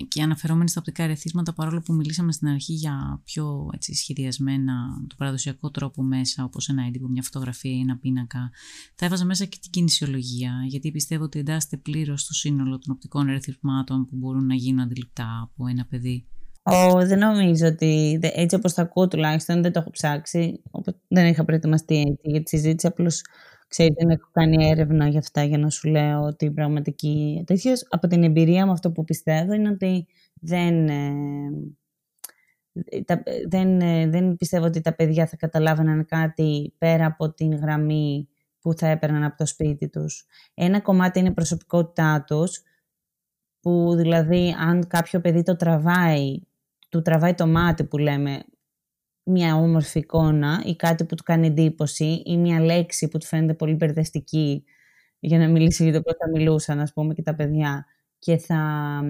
Και 0.08 0.22
αναφερόμενοι 0.22 0.68
στα 0.68 0.80
οπτικά 0.80 1.02
ερεθίσματα, 1.02 1.52
παρόλο 1.52 1.80
που 1.80 1.92
μιλήσαμε 1.92 2.32
στην 2.32 2.48
αρχή 2.48 2.72
για 2.72 3.20
πιο 3.24 3.70
έτσι, 3.74 3.94
σχεδιασμένα, 3.94 4.74
το 5.06 5.14
παραδοσιακό 5.18 5.70
τρόπο 5.70 6.02
μέσα, 6.02 6.44
όπως 6.44 6.68
ένα 6.68 6.84
έντυπο, 6.86 7.08
μια 7.08 7.22
φωτογραφία 7.22 7.70
ή 7.70 7.80
ένα 7.80 7.98
πίνακα, 7.98 8.50
θα 8.94 9.06
έβαζα 9.06 9.24
μέσα 9.24 9.44
και 9.44 9.58
την 9.60 9.70
κινησιολογία, 9.70 10.52
γιατί 10.66 10.90
πιστεύω 10.90 11.24
ότι 11.24 11.38
εντάσσεται 11.38 11.76
πλήρως 11.76 12.20
στο 12.20 12.34
σύνολο 12.34 12.78
των 12.78 12.94
οπτικών 12.94 13.28
ερεθισμάτων 13.28 14.06
που 14.06 14.16
μπορούν 14.16 14.46
να 14.46 14.54
γίνουν 14.54 14.80
αντιληπτά 14.80 15.40
από 15.42 15.66
ένα 15.66 15.84
παιδί. 15.84 16.24
Oh, 16.62 17.02
δεν 17.06 17.18
νομίζω 17.18 17.66
ότι 17.66 18.18
έτσι 18.22 18.56
όπως 18.56 18.74
τα 18.74 18.82
ακούω 18.82 19.08
τουλάχιστον 19.08 19.62
δεν 19.62 19.72
το 19.72 19.78
έχω 19.78 19.90
ψάξει. 19.90 20.62
Δεν 21.08 21.26
είχα 21.26 21.44
προετοιμαστεί 21.44 22.00
έτσι 22.00 22.30
για 22.30 22.42
τη 22.42 22.48
συζήτηση. 22.48 22.86
Απλώς 22.86 23.22
Ξέρετε, 23.70 23.94
δεν 23.98 24.10
έχω 24.10 24.28
κάνει 24.32 24.68
έρευνα 24.68 25.08
για 25.08 25.18
αυτά 25.18 25.44
για 25.44 25.58
να 25.58 25.70
σου 25.70 25.88
λέω 25.88 26.20
ότι 26.22 26.44
η 26.44 26.50
πραγματική 26.50 27.42
τέτοιο. 27.46 27.72
Από 27.88 28.06
την 28.06 28.22
εμπειρία 28.22 28.66
μου 28.66 28.72
αυτό 28.72 28.92
που 28.92 29.04
πιστεύω 29.04 29.52
είναι 29.52 29.68
ότι 29.68 30.06
δεν, 30.34 30.88
ε, 30.88 31.50
δεν, 33.48 33.80
ε, 33.80 34.08
δεν 34.08 34.36
πιστεύω 34.36 34.64
ότι 34.66 34.80
τα 34.80 34.94
παιδιά 34.94 35.26
θα 35.26 35.36
καταλάβαιναν 35.36 36.06
κάτι 36.06 36.74
πέρα 36.78 37.06
από 37.06 37.32
την 37.32 37.56
γραμμή 37.56 38.28
που 38.60 38.72
θα 38.74 38.86
έπαιρναν 38.86 39.24
από 39.24 39.36
το 39.36 39.46
σπίτι 39.46 39.88
τους. 39.88 40.26
Ένα 40.54 40.80
κομμάτι 40.80 41.18
είναι 41.18 41.28
η 41.28 41.32
προσωπικότητά 41.32 42.24
τους, 42.26 42.62
που 43.60 43.94
δηλαδή 43.96 44.54
αν 44.58 44.86
κάποιο 44.86 45.20
παιδί 45.20 45.42
το 45.42 45.56
τραβάει, 45.56 46.38
του 46.88 47.02
τραβάει 47.02 47.34
το 47.34 47.46
μάτι 47.46 47.84
που 47.84 47.98
λέμε, 47.98 48.42
μια 49.22 49.56
όμορφη 49.56 49.98
εικόνα 49.98 50.62
ή 50.64 50.76
κάτι 50.76 51.04
που 51.04 51.14
του 51.14 51.22
κάνει 51.22 51.46
εντύπωση 51.46 52.22
ή 52.24 52.36
μια 52.36 52.60
λέξη 52.60 53.08
που 53.08 53.18
του 53.18 53.26
φαίνεται 53.26 53.54
πολύ 53.54 53.74
μπερδευτική 53.74 54.64
για 55.20 55.38
να 55.38 55.48
μιλήσει 55.48 55.82
για 55.82 55.92
το 55.92 56.00
πώς 56.02 56.14
θα 56.18 56.28
μιλούσαν, 56.30 56.80
ας 56.80 56.92
πούμε, 56.92 57.14
και 57.14 57.22
τα 57.22 57.34
παιδιά 57.34 57.86
και 58.18 58.36
θα, 58.36 59.02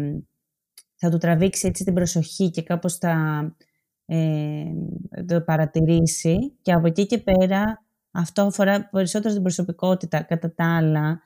θα 0.94 1.11
του 1.11 1.18
τραβήξει 1.18 1.66
έτσι 1.66 1.85
την 1.85 1.94
προσοχή 1.94 2.51
και 2.51 2.62
κάπως 2.62 2.96
θα 2.96 3.44
ε, 4.07 4.64
το 5.27 5.40
παρατηρήσει 5.40 6.53
και 6.62 6.73
από 6.73 6.87
εκεί 6.87 7.07
και 7.07 7.18
πέρα 7.18 7.85
αυτό 8.11 8.42
αφορά 8.42 8.88
περισσότερο 8.88 9.35
την 9.35 9.42
προσωπικότητα. 9.42 10.23
Κατά 10.23 10.55
τα 10.55 10.77
άλλα, 10.77 11.23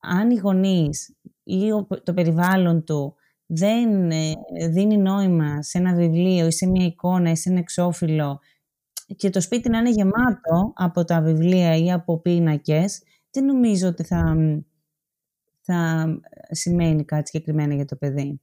αν 0.00 0.30
οι 0.30 0.36
γονείς 0.36 1.16
ή 1.42 1.68
το 2.02 2.14
περιβάλλον 2.14 2.84
του 2.84 3.16
δεν 3.46 4.10
ε, 4.10 4.34
δίνει 4.68 4.96
νόημα 4.96 5.62
σε 5.62 5.78
ένα 5.78 5.94
βιβλίο 5.94 6.46
ή 6.46 6.50
σε 6.50 6.66
μια 6.66 6.84
εικόνα 6.84 7.30
ή 7.30 7.36
σε 7.36 7.48
ένα 7.48 7.58
εξώφυλλο 7.58 8.40
και 9.16 9.30
το 9.30 9.40
σπίτι 9.40 9.68
να 9.68 9.78
είναι 9.78 9.90
γεμάτο 9.90 10.72
από 10.74 11.04
τα 11.04 11.22
βιβλία 11.22 11.76
ή 11.76 11.92
από 11.92 12.20
πίνακες, 12.20 13.02
δεν 13.30 13.44
νομίζω 13.44 13.88
ότι 13.88 14.04
θα, 14.04 14.36
θα 15.60 16.06
σημαίνει 16.50 17.04
κάτι 17.04 17.28
συγκεκριμένα 17.28 17.74
για 17.74 17.84
το 17.84 17.96
παιδί. 17.96 18.40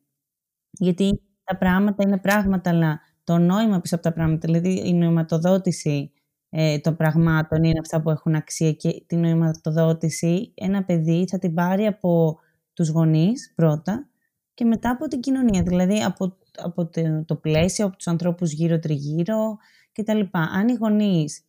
Γιατί 0.72 1.22
τα 1.44 1.58
πράγματα 1.58 2.04
είναι 2.08 2.18
πράγματα, 2.18 2.70
αλλά 2.70 3.02
το 3.24 3.38
νόημα 3.38 3.80
πίσω 3.80 3.96
από 3.96 4.04
τα 4.04 4.14
πράγματα, 4.14 4.48
δηλαδή 4.48 4.88
η 4.88 4.94
νοηματοδότηση 4.94 6.12
ε, 6.50 6.80
των 6.80 6.96
πραγμάτων 6.96 7.64
είναι 7.64 7.80
αυτά 7.80 8.02
που 8.02 8.10
έχουν 8.10 8.36
αξία 8.36 8.72
και 8.74 9.04
την 9.08 9.20
νοηματοδότηση 9.20 10.54
ένα 10.56 10.84
παιδί 10.84 11.26
θα 11.30 11.40
την 11.40 11.54
πάρει 11.54 11.86
από 11.86 12.40
τους 12.74 12.90
γονείς 12.90 13.54
πρώτα 13.56 14.08
και 14.54 14.66
μετά 14.66 14.90
από 14.90 15.08
την 15.08 15.20
κοινωνία, 15.20 15.64
δηλαδή 15.64 16.04
από, 16.04 16.38
από 16.58 16.90
το, 17.26 17.36
πλαίσιο, 17.36 17.86
από 17.86 17.96
τους 17.96 18.08
ανθρώπους 18.08 18.52
γύρω 18.52 18.80
τριγύρω 18.80 19.58
κτλ. 19.92 20.20
Αν 20.32 20.68
οι 20.68 20.74
γονείς 20.74 21.46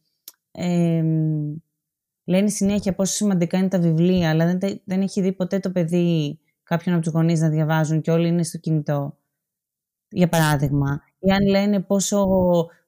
ε, 0.50 1.02
λένε 2.24 2.48
συνέχεια 2.48 2.94
πόσο 2.94 3.14
σημαντικά 3.14 3.58
είναι 3.58 3.68
τα 3.68 3.78
βιβλία, 3.78 4.30
αλλά 4.30 4.46
δεν, 4.46 4.80
δεν 4.84 5.00
έχει 5.02 5.20
δει 5.20 5.32
ποτέ 5.32 5.58
το 5.58 5.70
παιδί 5.70 6.38
κάποιον 6.62 6.94
από 6.94 7.04
τους 7.04 7.12
γονείς 7.12 7.40
να 7.40 7.48
διαβάζουν 7.48 8.00
και 8.00 8.10
όλοι 8.10 8.28
είναι 8.28 8.42
στο 8.42 8.58
κινητό, 8.58 9.18
για 10.08 10.28
παράδειγμα, 10.28 11.02
ή 11.18 11.30
αν 11.30 11.46
λένε 11.46 11.80
πόσο, 11.80 12.26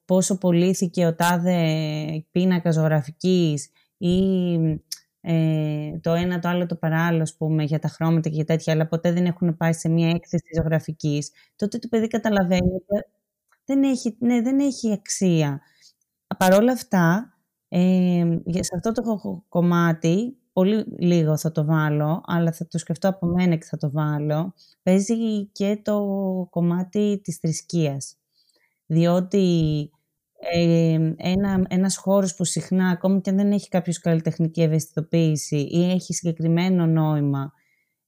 πόσο 0.05 0.37
πωλήθηκε 0.37 1.05
ο 1.05 1.15
τάδε 1.15 2.25
πίνακας 2.31 2.75
ζωγραφικής 2.75 3.69
ή 3.97 4.27
ε, 5.29 5.99
το 6.01 6.13
ένα 6.13 6.39
το 6.39 6.47
άλλο 6.47 6.65
το 6.65 6.75
παράλληλο, 6.75 7.21
ας 7.21 7.35
πούμε, 7.35 7.63
για 7.63 7.79
τα 7.79 7.87
χρώματα 7.87 8.29
και 8.29 8.35
για 8.35 8.45
τέτοια, 8.45 8.73
αλλά 8.73 8.87
ποτέ 8.87 9.11
δεν 9.11 9.25
έχουν 9.25 9.57
πάει 9.57 9.73
σε 9.73 9.89
μια 9.89 10.09
έκθεση 10.09 10.45
ζωγραφικής, 10.55 11.31
τότε 11.55 11.77
το 11.77 11.87
παιδί 11.87 12.07
καταλαβαίνει 12.07 12.71
ότι 12.73 13.09
δεν 13.65 13.83
έχει, 13.83 14.15
ναι, 14.19 14.41
δεν 14.41 14.59
έχει 14.59 14.91
αξία. 14.91 15.61
Παρ' 16.37 16.53
όλα 16.53 16.71
αυτά, 16.71 17.33
ε, 17.67 18.25
σε 18.59 18.75
αυτό 18.75 18.91
το 18.91 19.19
κομμάτι, 19.49 20.37
πολύ 20.53 20.85
λίγο 20.97 21.37
θα 21.37 21.51
το 21.51 21.65
βάλω, 21.65 22.23
αλλά 22.25 22.51
θα 22.51 22.67
το 22.67 22.77
σκεφτώ 22.77 23.09
από 23.09 23.25
μένα 23.25 23.55
και 23.55 23.65
θα 23.65 23.77
το 23.77 23.91
βάλω, 23.91 24.53
παίζει 24.83 25.45
και 25.45 25.79
το 25.83 25.97
κομμάτι 26.49 27.21
της 27.23 27.37
θρησκείας. 27.37 28.15
Διότι 28.85 29.89
ε, 30.39 31.13
ένα, 31.17 31.65
ένας 31.69 31.97
χώρος 31.97 32.35
που 32.35 32.43
συχνά, 32.43 32.89
ακόμη 32.89 33.21
και 33.21 33.29
αν 33.29 33.35
δεν 33.35 33.51
έχει 33.51 33.69
κάποιος 33.69 33.99
καλλιτεχνική 33.99 34.61
ευαισθητοποίηση 34.61 35.57
ή 35.57 35.91
έχει 35.91 36.13
συγκεκριμένο 36.13 36.85
νόημα, 36.85 37.51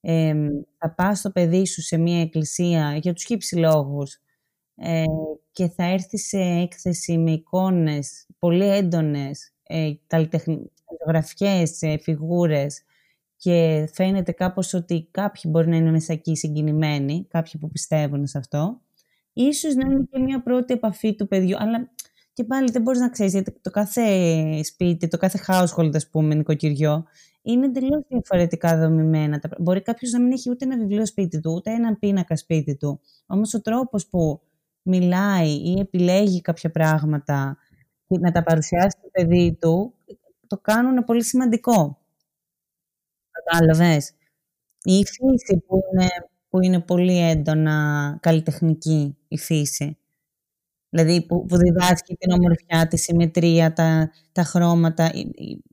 ε, 0.01 0.33
θα 0.77 0.93
πας 0.93 1.19
στο 1.19 1.31
παιδί 1.31 1.65
σου 1.65 1.81
σε 1.81 1.97
μια 1.97 2.21
εκκλησία 2.21 2.97
για 3.01 3.13
τους 3.13 3.23
χύψη 3.23 3.55
λόγους 3.55 4.19
ε, 4.75 5.03
και 5.51 5.67
θα 5.67 5.83
έρθει 5.83 6.17
σε 6.17 6.37
έκθεση 6.37 7.17
με 7.17 7.31
εικόνες 7.31 8.27
πολύ 8.39 8.65
έντονες, 8.69 9.53
ε, 9.63 9.91
καλλιτεχνικές 10.07 11.81
ε, 11.81 11.97
φιγούρες 11.97 12.83
και 13.35 13.89
φαίνεται 13.93 14.31
κάπως 14.31 14.73
ότι 14.73 15.07
κάποιοι 15.11 15.41
μπορεί 15.47 15.67
να 15.67 15.75
είναι 15.75 15.91
μέσα 15.91 16.13
εκεί 16.13 16.35
συγκινημένοι, 16.35 17.25
κάποιοι 17.29 17.59
που 17.59 17.69
πιστεύουν 17.69 18.27
σε 18.27 18.37
αυτό. 18.37 18.81
Ίσως 19.33 19.75
να 19.75 19.91
είναι 19.91 20.03
και 20.11 20.19
μια 20.19 20.43
πρώτη 20.43 20.73
επαφή 20.73 21.15
του 21.15 21.27
παιδιού, 21.27 21.57
αλλά 21.57 21.89
Και 22.33 22.43
πάλι 22.43 22.71
δεν 22.71 22.81
μπορείς 22.81 22.99
να 22.99 23.09
ξέρεις, 23.09 23.33
γιατί 23.33 23.51
το 23.61 23.69
κάθε 23.71 24.03
σπίτι, 24.63 25.07
το 25.07 25.17
κάθε 25.17 25.39
household, 25.47 25.91
ας 25.95 26.09
πούμε, 26.09 26.35
νοικοκυριό, 26.35 27.05
είναι 27.41 27.65
εντελώς 27.65 28.03
διαφορετικά 28.07 28.77
δομημένα. 28.77 29.41
Μπορεί 29.59 29.81
κάποιος 29.81 30.11
να 30.11 30.19
μην 30.21 30.31
έχει 30.31 30.49
ούτε 30.49 30.65
ένα 30.65 30.77
βιβλίο 30.77 31.05
σπίτι 31.05 31.39
του, 31.39 31.51
ούτε 31.55 31.71
έναν 31.71 31.99
πίνακα 31.99 32.35
σπίτι 32.35 32.75
του. 32.77 32.99
Όμως 33.27 33.53
ο 33.53 33.61
τρόπος 33.61 34.07
που 34.07 34.41
μιλάει 34.81 35.49
ή 35.49 35.79
επιλέγει 35.79 36.41
κάποια 36.41 36.71
πράγματα 36.71 37.57
και 38.07 38.17
να 38.19 38.31
τα 38.31 38.43
παρουσιάσει 38.43 38.97
στο 38.99 39.09
παιδί 39.11 39.57
του, 39.61 39.93
το 40.47 40.57
κάνουν 40.57 41.03
πολύ 41.03 41.23
σημαντικό. 41.23 41.97
Κατάλαβες; 43.31 44.11
Η 44.83 45.05
φύση 45.05 45.63
που 45.67 45.81
είναι, 45.93 46.07
που 46.49 46.61
είναι 46.63 46.79
πολύ 46.81 47.17
έντονα 47.29 48.17
καλλιτεχνική, 48.21 49.17
η 49.27 49.37
φύση. 49.37 49.97
Δηλαδή 50.89 51.25
που, 51.25 51.45
που 51.45 51.58
διδάσκει 51.58 52.15
την 52.15 52.32
ομορφιά, 52.32 52.88
τη 52.88 52.97
συμμετρία, 52.97 53.73
τα, 53.73 54.12
τα 54.32 54.43
χρώματα. 54.43 55.12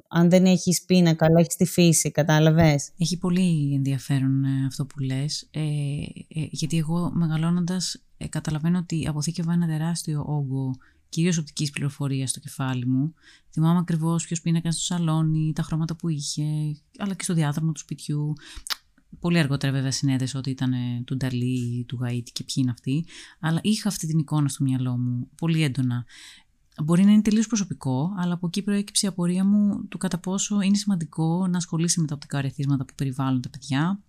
Αν 0.09 0.31
δεν 0.31 0.45
έχεις 0.45 0.85
πίνακα, 0.85 1.27
αλλά 1.27 1.41
έχεις 1.41 1.57
τη 1.57 1.65
φύση, 1.67 2.11
κατάλαβες; 2.11 2.91
Έχει 2.99 3.19
πολύ 3.19 3.75
ενδιαφέρον 3.75 4.45
ε, 4.45 4.67
αυτό 4.67 4.87
που 4.87 4.99
λες, 4.99 5.49
ε, 5.51 5.61
ε, 5.61 6.47
γιατί 6.51 6.79
εγώ 6.79 7.11
μεγαλώνοντας 7.15 8.03
ε, 8.17 8.29
καταλαβαίνω 8.29 8.79
ότι 8.79 9.07
αποθήκευα 9.09 9.53
ένα 9.53 9.67
τεράστιο 9.67 10.25
όγκο 10.27 10.75
κυρίως 11.09 11.39
οπτικής 11.39 11.71
πληροφορίας 11.71 12.31
στο 12.31 12.41
κεφάλι 12.41 12.87
μου. 12.87 13.15
Θυμάμαι 13.51 13.79
ακριβώς 13.79 14.27
ποιος 14.27 14.41
πίνακα 14.41 14.73
στο 14.73 14.83
σαλόνι, 14.83 15.53
τα 15.55 15.63
χρώματα 15.63 15.97
που 15.97 16.09
είχε, 16.09 16.45
αλλά 16.99 17.15
και 17.15 17.25
στο 17.25 17.35
διάδρομο 17.35 17.73
του 17.73 17.81
σπιτιού. 17.81 18.33
Πολύ 19.21 19.39
αργότερα 19.39 19.73
βέβαια 19.73 19.91
συνέδεσα 19.91 20.39
ότι 20.39 20.51
ήταν 20.51 20.73
του 21.05 21.17
Νταλή, 21.17 21.85
του 21.89 21.99
Γαΐτη 22.03 22.31
και 22.33 22.45
ποιοι 22.45 22.55
είναι 22.57 22.71
αυτοί, 22.71 23.05
αλλά 23.41 23.61
είχα 23.63 23.89
αυτή 23.89 24.07
την 24.07 24.19
εικόνα 24.19 24.49
στο 24.49 24.65
μυαλό 24.65 24.97
μου 24.97 25.29
πολύ 25.37 25.63
έντονα. 25.63 26.05
Μπορεί 26.85 27.05
να 27.05 27.13
είναι 27.13 27.23
τελείως 27.23 27.47
προσωπικό, 27.47 28.13
αλλά 28.19 28.35
από 28.35 28.47
εκεί 28.47 28.63
προέκυψε 28.63 29.07
η 29.07 29.09
απορία 29.09 29.45
μου 29.45 29.85
του 29.89 29.99
κατά 29.99 30.19
πόσο 30.19 30.61
είναι 30.61 30.77
σημαντικό 30.77 31.47
να 31.47 31.57
ασχολείσαι 31.57 32.01
με 32.01 32.07
τα 32.07 32.15
οπτικά 32.15 32.41
ρεθίσματα 32.41 32.85
που 32.85 32.93
περιβάλλουν 32.97 33.41
τα 33.41 33.51
παιδιά, 33.51 34.01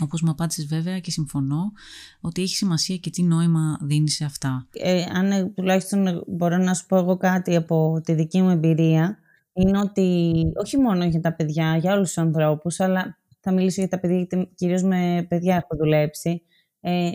όπως 0.00 0.22
μου 0.22 0.30
απάντησες 0.30 0.66
βέβαια 0.66 1.00
και 1.00 1.10
συμφωνώ 1.10 1.72
ότι 2.20 2.42
έχει 2.42 2.56
σημασία 2.56 2.96
και 2.96 3.10
τι 3.10 3.22
νόημα 3.22 3.78
δίνει 3.82 4.10
σε 4.10 4.24
αυτά. 4.24 4.66
Ε, 4.72 5.02
αν 5.02 5.52
τουλάχιστον 5.54 6.24
μπορώ 6.26 6.56
να 6.56 6.74
σου 6.74 6.86
πω 6.86 6.96
εγώ 6.96 7.16
κάτι 7.16 7.56
από 7.56 8.00
τη 8.04 8.14
δική 8.14 8.42
μου 8.42 8.50
εμπειρία, 8.50 9.18
είναι 9.52 9.78
ότι 9.78 10.32
όχι 10.54 10.78
μόνο 10.78 11.04
για 11.04 11.20
τα 11.20 11.32
παιδιά, 11.32 11.76
για 11.76 11.92
όλους 11.94 12.06
τους 12.06 12.18
ανθρώπους, 12.18 12.80
αλλά 12.80 13.18
θα 13.44 13.52
μιλήσω 13.52 13.80
για 13.80 13.90
τα 13.90 14.00
παιδιά, 14.00 14.16
γιατί 14.16 14.52
κυρίως 14.54 14.82
με 14.82 15.26
παιδιά 15.28 15.56
έχω 15.56 15.76
δουλέψει, 15.76 16.42
ε, 16.80 17.10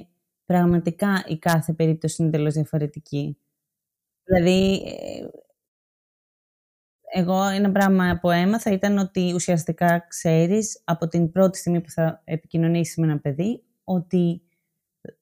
πραγματικά 0.45 1.23
η 1.27 1.37
κάθε 1.37 1.73
περίπτωση 1.73 2.21
είναι 2.21 2.31
τελώς 2.31 2.53
διαφορετική. 2.53 3.37
Δηλαδή, 4.23 4.73
ε, 4.73 5.27
εγώ 7.11 7.43
ένα 7.43 7.71
πράγμα 7.71 8.17
που 8.21 8.29
έμαθα 8.29 8.71
ήταν 8.71 8.97
ότι 8.97 9.33
ουσιαστικά 9.33 10.05
ξέρεις 10.07 10.81
από 10.83 11.07
την 11.07 11.31
πρώτη 11.31 11.57
στιγμή 11.57 11.81
που 11.81 11.89
θα 11.89 12.21
επικοινωνήσεις 12.23 12.97
με 12.97 13.05
ένα 13.05 13.19
παιδί 13.19 13.63
ότι 13.83 14.41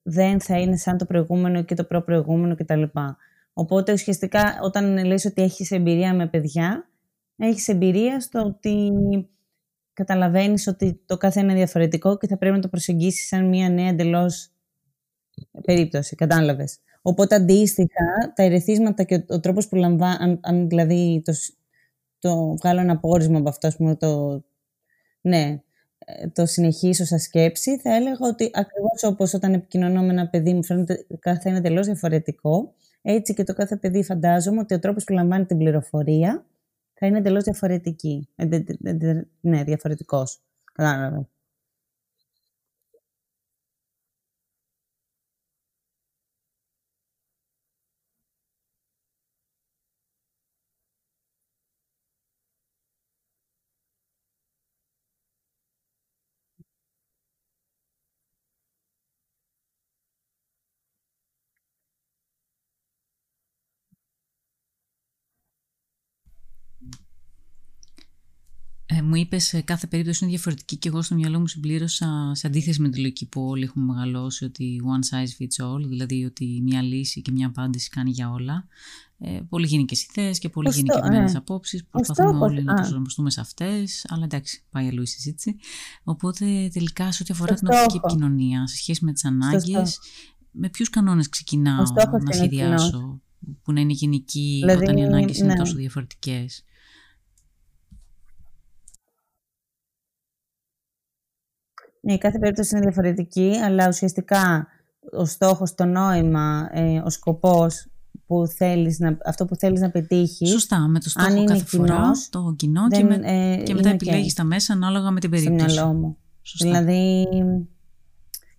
δεν 0.02 0.40
θα 0.40 0.58
είναι 0.58 0.76
σαν 0.76 0.98
το 0.98 1.06
προηγούμενο 1.06 1.62
και 1.62 1.74
το 1.74 1.84
προ-προηγούμενο 1.84 2.54
κτλ. 2.54 2.82
Οπότε 3.52 3.92
ουσιαστικά 3.92 4.58
όταν 4.62 5.04
λες 5.04 5.24
ότι 5.24 5.42
έχεις 5.42 5.70
εμπειρία 5.70 6.14
με 6.14 6.28
παιδιά, 6.28 6.88
έχεις 7.36 7.68
εμπειρία 7.68 8.20
στο 8.20 8.40
ότι 8.40 8.90
καταλαβαίνεις 9.98 10.66
ότι 10.66 11.00
το 11.06 11.16
κάθε 11.16 11.40
είναι 11.40 11.54
διαφορετικό 11.54 12.18
και 12.18 12.26
θα 12.26 12.36
πρέπει 12.36 12.54
να 12.54 12.60
το 12.60 12.68
προσεγγίσεις 12.68 13.26
σαν 13.28 13.48
μια 13.48 13.68
νέα 13.68 13.88
εντελώς 13.88 14.50
περίπτωση. 15.64 16.14
Κατάλαβες. 16.14 16.78
Οπότε 17.02 17.34
αντίστοιχα 17.34 18.32
τα 18.34 18.42
ερεθίσματα 18.42 19.02
και 19.02 19.24
ο, 19.28 19.40
τρόπος 19.40 19.68
που 19.68 19.76
λαμβάνει, 19.76 20.38
αν, 20.40 20.68
δηλαδή 20.68 21.22
το, 21.24 21.32
το 22.18 22.56
βγάλω 22.56 22.80
ένα 22.80 22.98
πόρισμα 22.98 23.38
από 23.38 23.48
αυτό, 23.48 23.70
πούμε, 23.76 23.96
το, 23.96 24.42
ναι, 25.20 25.62
ε, 25.98 26.28
το 26.28 26.46
συνεχίσω 26.46 27.04
σαν 27.04 27.18
σκέψη, 27.18 27.78
θα 27.78 27.94
έλεγα 27.94 28.26
ότι 28.28 28.50
ακριβώς 28.52 29.02
όπως 29.02 29.34
όταν 29.34 29.52
επικοινωνώ 29.52 30.02
με 30.02 30.12
ένα 30.12 30.28
παιδί 30.28 30.54
μου 30.54 30.64
φαίνεται 30.64 31.06
κάθε 31.18 31.48
ένα 31.48 31.60
τελώς 31.60 31.86
διαφορετικό, 31.86 32.74
έτσι 33.02 33.34
και 33.34 33.44
το 33.44 33.54
κάθε 33.54 33.76
παιδί 33.76 34.04
φαντάζομαι 34.04 34.60
ότι 34.60 34.74
ο 34.74 34.78
τρόπος 34.78 35.04
που 35.04 35.12
λαμβάνει 35.12 35.44
την 35.44 35.58
πληροφορία 35.58 36.46
θα 36.98 37.06
είναι 37.06 37.18
εντελώς 37.18 37.44
διαφορετική. 37.44 38.28
Ε, 38.36 38.46
ναι, 39.40 39.64
διαφορετικός. 39.64 40.40
Κατάλαβες. 40.72 41.26
Ε, 68.86 68.97
μου 69.08 69.14
είπες 69.14 69.60
κάθε 69.64 69.86
περίπτωση 69.86 70.18
είναι 70.24 70.32
διαφορετική 70.32 70.76
και 70.76 70.88
εγώ 70.88 71.02
στο 71.02 71.14
μυαλό 71.14 71.38
μου 71.38 71.46
συμπλήρωσα 71.46 72.30
σε 72.34 72.46
αντίθεση 72.46 72.80
με 72.80 72.88
τη 72.88 73.00
λογική 73.00 73.26
που 73.26 73.46
όλοι 73.46 73.64
έχουμε 73.64 73.84
μεγαλώσει 73.84 74.44
ότι 74.44 74.80
one 74.84 75.16
size 75.16 75.42
fits 75.42 75.66
all, 75.66 75.88
δηλαδή 75.88 76.24
ότι 76.24 76.60
μια 76.62 76.82
λύση 76.82 77.22
και 77.22 77.30
μια 77.30 77.46
απάντηση 77.46 77.88
κάνει 77.88 78.10
για 78.10 78.30
όλα. 78.30 78.66
Ε, 79.20 79.40
πολύ 79.48 79.66
γενικέ 79.66 79.96
ιδέε 80.10 80.30
και 80.30 80.48
πολύ 80.48 80.70
γενικευμένε 80.74 81.22
ναι. 81.22 81.32
απόψεις. 81.36 81.84
Προσπαθούμε 81.84 82.44
όλοι 82.44 82.62
να 82.62 82.74
προσαρμοστούμε 82.74 83.30
σε 83.30 83.40
αυτές, 83.40 84.06
αλλά 84.08 84.24
εντάξει, 84.24 84.62
πάει 84.70 84.88
αλλού 84.88 85.02
η 85.02 85.06
συζήτηση. 85.06 85.56
Οπότε 86.04 86.68
τελικά 86.72 87.12
σε 87.12 87.22
ό,τι 87.22 87.32
αφορά 87.32 87.54
την 87.54 87.68
οπτική 87.70 87.96
επικοινωνία, 87.96 88.66
σε 88.66 88.76
σχέση 88.76 89.04
με 89.04 89.12
τις 89.12 89.24
ανάγκες, 89.24 89.98
με 90.50 90.68
ποιους 90.68 90.90
κανόνες 90.90 91.28
ξεκινάω 91.28 91.82
να 92.24 92.32
σχεδιάσω, 92.32 93.20
που 93.62 93.72
να 93.72 93.80
είναι 93.80 93.92
γενικοί 93.92 94.58
δηλαδή, 94.60 94.82
όταν 94.82 94.96
οι 94.96 95.04
ανάγκες 95.04 95.38
είναι 95.38 95.52
ναι. 95.52 95.58
τόσο 95.58 95.74
διαφορετικές; 95.74 96.64
Ναι, 102.08 102.18
κάθε 102.18 102.38
περίπτωση 102.38 102.76
είναι 102.76 102.84
διαφορετική, 102.84 103.52
αλλά 103.64 103.88
ουσιαστικά 103.88 104.66
ο 105.12 105.24
στόχος, 105.24 105.74
το 105.74 105.84
νόημα, 105.84 106.68
ε, 106.72 107.00
ο 107.04 107.10
σκοπός 107.10 107.86
που 108.26 108.46
θέλεις 108.46 108.98
να, 108.98 109.18
αυτό 109.24 109.44
που 109.44 109.56
θέλεις 109.56 109.80
να 109.80 109.90
πετύχεις. 109.90 110.50
Σωστά, 110.50 110.78
με 110.78 111.00
το 111.00 111.08
στόχο 111.08 111.44
κάθε 111.44 111.64
φορά, 111.64 112.10
το 112.30 112.54
κοινό 112.56 112.88
και, 112.88 113.04
με, 113.04 113.20
ε, 113.22 113.62
και 113.62 113.74
μετά 113.74 113.88
επιλέγεις 113.88 114.34
τα 114.34 114.44
μέσα 114.44 114.72
ανάλογα 114.72 115.10
με 115.10 115.20
την 115.20 115.30
περίπτωση. 115.30 115.68
Στο 115.68 115.82
μυαλό 115.82 115.98
μου. 115.98 116.16
Σωστά. 116.42 116.66
Δηλαδή, 116.68 117.26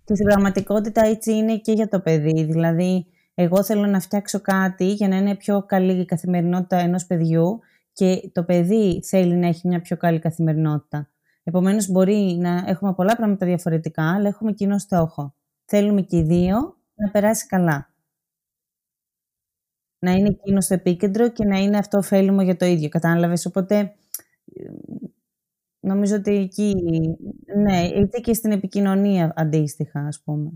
και 0.03 0.15
στην 0.15 0.25
πραγματικότητα 0.25 1.05
έτσι 1.05 1.33
είναι 1.33 1.57
και 1.57 1.71
για 1.71 1.87
το 1.87 1.99
παιδί. 1.99 2.43
Δηλαδή, 2.43 3.05
εγώ 3.33 3.63
θέλω 3.63 3.85
να 3.85 3.99
φτιάξω 3.99 4.39
κάτι 4.41 4.91
για 4.91 5.07
να 5.07 5.17
είναι 5.17 5.35
πιο 5.35 5.63
καλή 5.63 5.99
η 6.01 6.05
καθημερινότητα 6.05 6.77
ενός 6.77 7.05
παιδιού 7.05 7.59
και 7.93 8.29
το 8.33 8.43
παιδί 8.43 9.01
θέλει 9.03 9.35
να 9.35 9.47
έχει 9.47 9.67
μια 9.67 9.81
πιο 9.81 9.97
καλή 9.97 10.19
καθημερινότητα. 10.19 11.09
Επομένως 11.49 11.87
μπορεί 11.87 12.37
να 12.39 12.63
έχουμε 12.65 12.93
πολλά 12.93 13.15
πράγματα 13.15 13.45
διαφορετικά, 13.45 14.13
αλλά 14.13 14.27
έχουμε 14.27 14.53
κοινό 14.53 14.77
στόχο. 14.77 15.35
Θέλουμε 15.65 16.01
και 16.01 16.17
οι 16.17 16.23
δύο 16.23 16.77
να 16.95 17.11
περάσει 17.11 17.45
καλά. 17.45 17.93
Να 19.99 20.11
είναι 20.11 20.27
εκείνο 20.27 20.61
στο 20.61 20.73
επίκεντρο 20.73 21.31
και 21.31 21.45
να 21.45 21.57
είναι 21.57 21.77
αυτό 21.77 21.97
ωφέλιμο 21.97 22.41
για 22.41 22.55
το 22.55 22.65
ίδιο. 22.65 22.89
Κατάλαβες, 22.89 23.45
οπότε 23.45 23.95
νομίζω 25.79 26.15
ότι 26.15 26.31
εκεί, 26.35 26.75
ναι, 27.57 27.81
είτε 27.81 28.19
και 28.19 28.33
στην 28.33 28.51
επικοινωνία 28.51 29.33
αντίστοιχα, 29.35 29.99
ας 29.99 30.21
πούμε. 30.23 30.51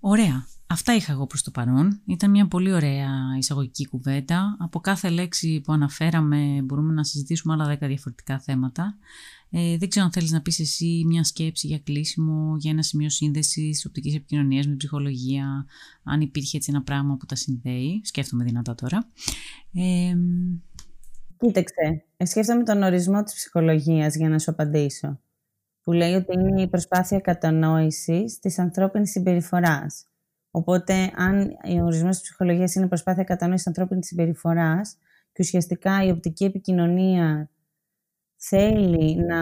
Ωραία. 0.00 0.46
Αυτά 0.68 0.94
είχα 0.94 1.12
εγώ 1.12 1.26
προς 1.26 1.42
το 1.42 1.50
παρόν. 1.50 2.00
Ήταν 2.06 2.30
μια 2.30 2.48
πολύ 2.48 2.72
ωραία 2.72 3.10
εισαγωγική 3.38 3.86
κουβέντα. 3.86 4.56
Από 4.60 4.80
κάθε 4.80 5.08
λέξη 5.08 5.60
που 5.60 5.72
αναφέραμε 5.72 6.60
μπορούμε 6.64 6.92
να 6.92 7.04
συζητήσουμε 7.04 7.54
άλλα 7.54 7.66
δέκα 7.66 7.86
διαφορετικά 7.86 8.40
θέματα. 8.40 8.96
Ε, 9.50 9.76
δεν 9.76 9.88
ξέρω 9.88 10.04
αν 10.04 10.12
θέλεις 10.12 10.30
να 10.30 10.42
πεις 10.42 10.60
εσύ 10.60 11.02
μια 11.06 11.24
σκέψη 11.24 11.66
για 11.66 11.78
κλείσιμο, 11.78 12.56
για 12.58 12.70
ένα 12.70 12.82
σημείο 12.82 13.10
σύνδεσης 13.10 13.86
οπτικής 13.86 14.14
επικοινωνίας 14.14 14.66
με 14.66 14.74
ψυχολογία, 14.74 15.66
αν 16.04 16.20
υπήρχε 16.20 16.56
έτσι 16.56 16.70
ένα 16.72 16.82
πράγμα 16.82 17.16
που 17.16 17.26
τα 17.26 17.34
συνδέει. 17.34 18.00
Σκέφτομαι 18.04 18.44
δυνατά 18.44 18.74
τώρα. 18.74 19.08
Ε, 19.74 20.16
Κοίταξε, 21.38 22.04
σκέφτομαι 22.24 22.62
τον 22.62 22.82
ορισμό 22.82 23.22
της 23.22 23.34
ψυχολογίας 23.34 24.16
για 24.16 24.28
να 24.28 24.38
σου 24.38 24.50
απαντήσω. 24.50 25.20
Που 25.82 25.92
λέει 25.92 26.14
ότι 26.14 26.32
είναι 26.32 26.62
η 26.62 26.68
προσπάθεια 26.68 27.20
κατανόησης 27.20 28.38
της 28.38 28.58
ανθρώπινης 28.58 29.10
συμπεριφοράς 29.10 30.06
Οπότε, 30.56 31.10
αν 31.16 31.56
ο 31.80 31.84
ορισμό 31.84 32.10
τη 32.10 32.18
ψυχολογία 32.22 32.70
είναι 32.76 32.86
προσπάθεια 32.86 33.24
κατανόησης 33.24 33.66
ανθρώπινης 33.66 34.06
συμπεριφοράς 34.06 34.96
και 35.32 35.42
ουσιαστικά 35.42 36.04
η 36.04 36.10
οπτική 36.10 36.44
επικοινωνία 36.44 37.50
θέλει 38.36 39.16
να 39.16 39.40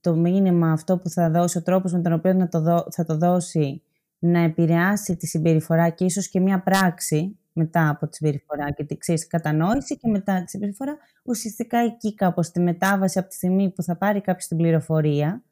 το 0.00 0.14
μήνυμα 0.14 0.72
αυτό 0.72 0.98
που 0.98 1.08
θα 1.08 1.30
δώσει, 1.30 1.58
ο 1.58 1.62
τρόπος 1.62 1.92
με 1.92 2.02
τον 2.02 2.12
οποίο 2.12 2.32
να 2.32 2.48
το 2.48 2.86
θα 2.90 3.04
το 3.04 3.16
δώσει, 3.16 3.82
να 4.18 4.40
επηρεάσει 4.40 5.16
τη 5.16 5.26
συμπεριφορά 5.26 5.88
και 5.88 6.04
ίσως 6.04 6.28
και 6.28 6.40
μια 6.40 6.62
πράξη, 6.62 7.38
μετά 7.52 7.88
από 7.88 8.08
τη 8.08 8.16
συμπεριφορά 8.16 8.70
και 8.70 8.84
τη 8.84 8.96
ξέρεις, 8.96 9.26
κατανόηση 9.26 9.96
και 9.96 10.08
μετά 10.08 10.44
τη 10.44 10.50
συμπεριφορά. 10.50 10.96
Ουσιαστικά 11.24 11.78
εκεί 11.78 12.14
κάπως 12.14 12.50
τη 12.50 12.60
μετάβαση 12.60 13.18
από 13.18 13.28
τη 13.28 13.34
στιγμή 13.34 13.70
που 13.70 13.82
θα 13.82 13.96
πάρει 13.96 14.20
κάποιος 14.20 14.46
την 14.46 14.56
πληροφορία 14.56 15.42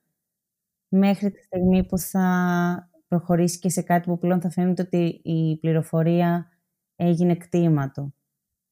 μέχρι 0.88 1.30
τη 1.30 1.42
στιγμή 1.42 1.84
που 1.84 1.98
θα 1.98 2.88
προχωρήσει 3.16 3.58
και 3.58 3.68
σε 3.68 3.82
κάτι 3.82 4.08
που 4.08 4.18
πλέον 4.18 4.40
θα 4.40 4.50
φαίνεται 4.50 4.82
ότι 4.82 5.20
η 5.22 5.58
πληροφορία 5.60 6.48
έγινε 6.96 7.36
κτήμα 7.36 7.90
του. 7.90 8.14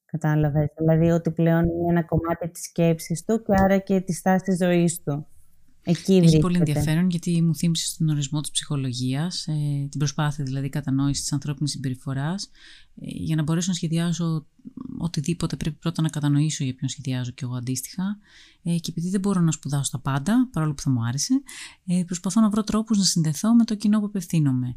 Κατάλαβες; 0.04 0.68
Δηλαδή 0.76 1.10
ότι 1.10 1.30
πλέον 1.30 1.64
είναι 1.64 1.90
ένα 1.90 2.04
κομμάτι 2.04 2.50
της 2.50 2.62
σκέψης 2.62 3.24
του 3.24 3.42
και 3.42 3.52
άρα 3.56 3.78
και 3.78 4.00
της 4.00 4.18
στάσης 4.18 4.42
της 4.42 4.56
ζωής 4.56 5.02
του. 5.02 5.26
Εκεί 5.84 6.16
Έχει 6.16 6.38
πολύ 6.38 6.56
ενδιαφέρον 6.56 7.10
γιατί 7.10 7.42
μου 7.42 7.54
θύμισε 7.54 7.98
τον 7.98 8.08
ορισμό 8.08 8.40
της 8.40 8.50
ψυχολογίας, 8.50 9.46
ε, 9.46 9.86
την 9.90 9.98
προσπάθεια 9.98 10.44
δηλαδή 10.44 10.68
κατανόησης 10.68 11.22
της 11.22 11.32
ανθρώπινης 11.32 11.70
συμπεριφοράς, 11.70 12.50
ε, 12.94 13.06
για 13.08 13.36
να 13.36 13.42
μπορέσω 13.42 13.68
να 13.68 13.74
σχεδιάσω 13.74 14.46
οτιδήποτε 14.98 15.56
πρέπει 15.56 15.76
πρώτα 15.76 16.02
να 16.02 16.08
κατανοήσω 16.08 16.64
για 16.64 16.74
ποιον 16.74 16.90
σχεδιάζω 16.90 17.30
και 17.30 17.44
εγώ 17.44 17.54
αντίστοιχα 17.54 18.18
ε, 18.62 18.78
και 18.78 18.90
επειδή 18.90 19.08
δεν 19.08 19.20
μπορώ 19.20 19.40
να 19.40 19.50
σπουδάσω 19.50 19.90
τα 19.90 19.98
πάντα, 19.98 20.48
παρόλο 20.52 20.74
που 20.74 20.82
θα 20.82 20.90
μου 20.90 21.04
άρεσε, 21.04 21.42
ε, 21.86 22.02
προσπαθώ 22.06 22.40
να 22.40 22.50
βρω 22.50 22.62
τρόπους 22.62 22.98
να 22.98 23.04
συνδεθώ 23.04 23.54
με 23.54 23.64
το 23.64 23.74
κοινό 23.74 24.00
που 24.00 24.06
απευθύνομαι. 24.06 24.76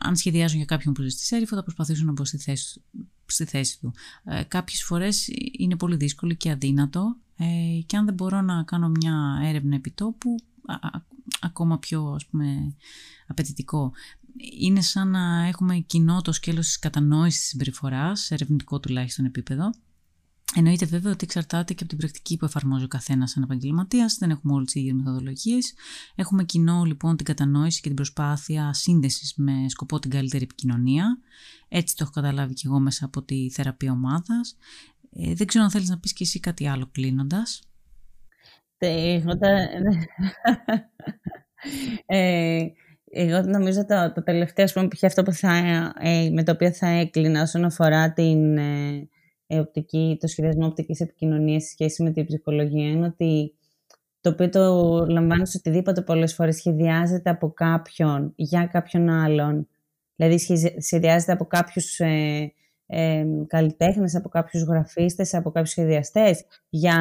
Αν 0.00 0.16
σχεδιάζω 0.16 0.56
για 0.56 0.64
κάποιον 0.64 0.94
που 0.94 1.02
ζει 1.02 1.08
στη 1.08 1.24
Σέριφο 1.24 1.56
θα 1.56 1.62
προσπαθήσω 1.62 2.04
να 2.04 2.12
μπω 2.12 2.24
στη 2.24 2.38
θέση, 2.38 2.82
στη 3.32 3.44
θέση 3.44 3.80
του. 3.80 3.94
Ε, 4.24 4.42
κάποιες 4.42 4.82
φορές 4.82 5.28
είναι 5.58 5.76
πολύ 5.76 5.96
δύσκολο 5.96 6.34
και 6.34 6.50
αδύνατο 6.50 7.16
ε, 7.36 7.80
και 7.86 7.96
αν 7.96 8.04
δεν 8.04 8.14
μπορώ 8.14 8.40
να 8.40 8.62
κάνω 8.62 8.88
μια 8.88 9.40
έρευνα 9.42 9.74
επιτόπου, 9.74 10.36
ακόμα 11.40 11.78
πιο 11.78 12.12
ας 12.14 12.26
πούμε 12.26 12.74
απαιτητικό. 13.26 13.92
Είναι 14.58 14.80
σαν 14.80 15.10
να 15.10 15.46
έχουμε 15.46 15.78
κοινό 15.78 16.22
το 16.22 16.32
σκέλος 16.32 16.66
της 16.66 16.78
κατανόησης 16.78 17.40
της 17.40 17.48
συμπεριφοράς, 17.48 18.20
σε 18.20 18.34
ερευνητικό 18.34 18.80
τουλάχιστον 18.80 19.24
επίπεδο. 19.24 19.70
Εννοείται 20.54 20.86
βέβαια 20.86 21.12
ότι 21.12 21.24
εξαρτάται 21.24 21.72
και 21.72 21.78
από 21.80 21.88
την 21.88 21.98
πρακτική 21.98 22.36
που 22.36 22.44
εφαρμόζει 22.44 22.84
ο 22.84 22.88
καθένας 22.88 23.30
σαν 23.30 23.42
επαγγελματίας. 23.42 24.16
Δεν 24.18 24.30
έχουμε 24.30 24.52
όλες 24.52 24.72
τις 24.72 24.80
ίδιες 24.80 24.94
μεθοδολογίες. 24.94 25.74
Έχουμε 26.14 26.44
κοινό 26.44 26.84
λοιπόν 26.84 27.16
την 27.16 27.26
κατανόηση 27.26 27.80
και 27.80 27.86
την 27.86 27.96
προσπάθεια 27.96 28.72
σύνδεσης 28.72 29.34
με 29.36 29.52
σκοπό 29.68 29.98
την 29.98 30.10
καλύτερη 30.10 30.44
επικοινωνία. 30.44 31.18
Έτσι 31.68 31.96
το 31.96 32.02
έχω 32.02 32.12
καταλάβει 32.12 32.54
και 32.54 32.62
εγώ 32.66 32.80
μέσα 32.80 33.04
από 33.04 33.22
τη 33.22 33.50
θεραπεία 33.50 33.92
ομάδας. 33.92 34.56
Ε, 35.12 35.34
δεν 35.34 35.46
ξέρω 35.46 35.64
αν 35.64 35.70
θέλεις 35.70 35.88
να 35.88 35.98
πεις 35.98 36.12
και 36.12 36.24
εσύ 36.24 36.40
κάτι 36.40 36.68
άλλο 36.68 36.88
κλείνοντας. 36.92 37.62
ε, 42.06 42.66
εγώ 43.10 43.42
νομίζω 43.42 43.86
το, 43.86 44.12
το 44.14 44.22
τελευταίο, 44.22 44.66
πούμε, 44.74 44.88
αυτό 45.02 45.22
που 45.22 45.32
θα, 45.32 45.56
ε, 46.00 46.30
με 46.30 46.42
το 46.42 46.52
οποίο 46.52 46.72
θα 46.72 46.86
έκλεινα 46.86 47.42
όσον 47.42 47.64
αφορά 47.64 48.12
την 48.12 48.56
ε, 48.56 48.94
ε 48.96 49.08
οπτική, 49.48 50.16
το 50.20 50.26
σχεδιασμό 50.26 50.66
οπτικής 50.66 51.00
επικοινωνίας 51.00 51.62
σε 51.62 51.68
σχέση 51.68 52.02
με 52.02 52.10
την 52.10 52.26
ψυχολογία 52.26 52.88
είναι 52.88 53.06
ότι 53.06 53.54
το 54.20 54.32
οποίο 54.32 54.48
το 54.48 55.06
λαμβάνω 55.08 55.44
σε 55.44 55.56
οτιδήποτε 55.56 56.02
πολλές 56.02 56.34
φορές 56.34 56.56
σχεδιάζεται 56.56 57.30
από 57.30 57.52
κάποιον 57.52 58.32
για 58.36 58.66
κάποιον 58.66 59.08
άλλον. 59.08 59.68
Δηλαδή 60.16 60.38
σχεδιάζεται 60.80 61.32
από 61.32 61.46
κάποιους 61.46 61.98
ε, 62.00 62.52
ε, 62.86 63.24
καλλιτέχνες, 63.46 64.14
από 64.14 64.28
κάποιους 64.28 64.62
γραφίστες, 64.62 65.34
από 65.34 65.50
κάποιους 65.50 65.70
σχεδιαστές 65.70 66.44
για 66.68 66.98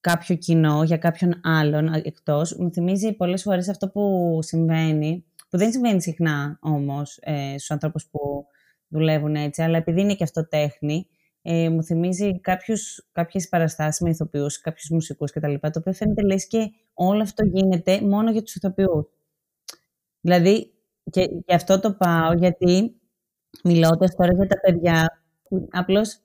κάποιο 0.00 0.36
κοινό, 0.36 0.82
για 0.82 0.96
κάποιον 0.96 1.40
άλλον 1.42 1.92
εκτός. 1.92 2.56
Μου 2.56 2.72
θυμίζει 2.72 3.12
πολλές 3.12 3.42
φορές 3.42 3.68
αυτό 3.68 3.88
που 3.88 4.38
συμβαίνει, 4.42 5.24
που 5.50 5.58
δεν 5.58 5.72
συμβαίνει 5.72 6.02
συχνά 6.02 6.58
όμως 6.60 7.18
ε, 7.20 7.48
στους 7.48 7.70
ανθρώπους 7.70 8.06
που 8.10 8.46
δουλεύουν 8.88 9.34
έτσι, 9.34 9.62
αλλά 9.62 9.76
επειδή 9.76 10.00
είναι 10.00 10.14
και 10.14 10.24
αυτό 10.24 10.48
τέχνη, 10.48 11.06
ε, 11.46 11.68
μου 11.68 11.82
θυμίζει 11.82 12.40
κάποιους, 12.40 13.06
κάποιες 13.12 13.48
παραστάσεις 13.48 14.00
με 14.00 14.10
ηθοποιούς, 14.10 14.60
κάποιους 14.60 14.88
μουσικούς 14.90 15.32
κτλ. 15.32 15.54
Το 15.60 15.78
οποίο 15.78 15.92
φαίνεται 15.92 16.22
λες 16.22 16.46
και 16.46 16.70
όλο 16.94 17.22
αυτό 17.22 17.44
γίνεται 17.44 18.00
μόνο 18.00 18.30
για 18.30 18.42
τους 18.42 18.54
ηθοποιούς. 18.54 19.06
Δηλαδή, 20.20 20.72
και 21.10 21.20
γι' 21.46 21.54
αυτό 21.54 21.80
το 21.80 21.92
πάω, 21.92 22.32
γιατί 22.32 23.00
μιλώντας 23.64 24.14
τώρα 24.14 24.32
για 24.34 24.46
τα 24.46 24.60
παιδιά, 24.60 25.22
απλώς 25.70 26.18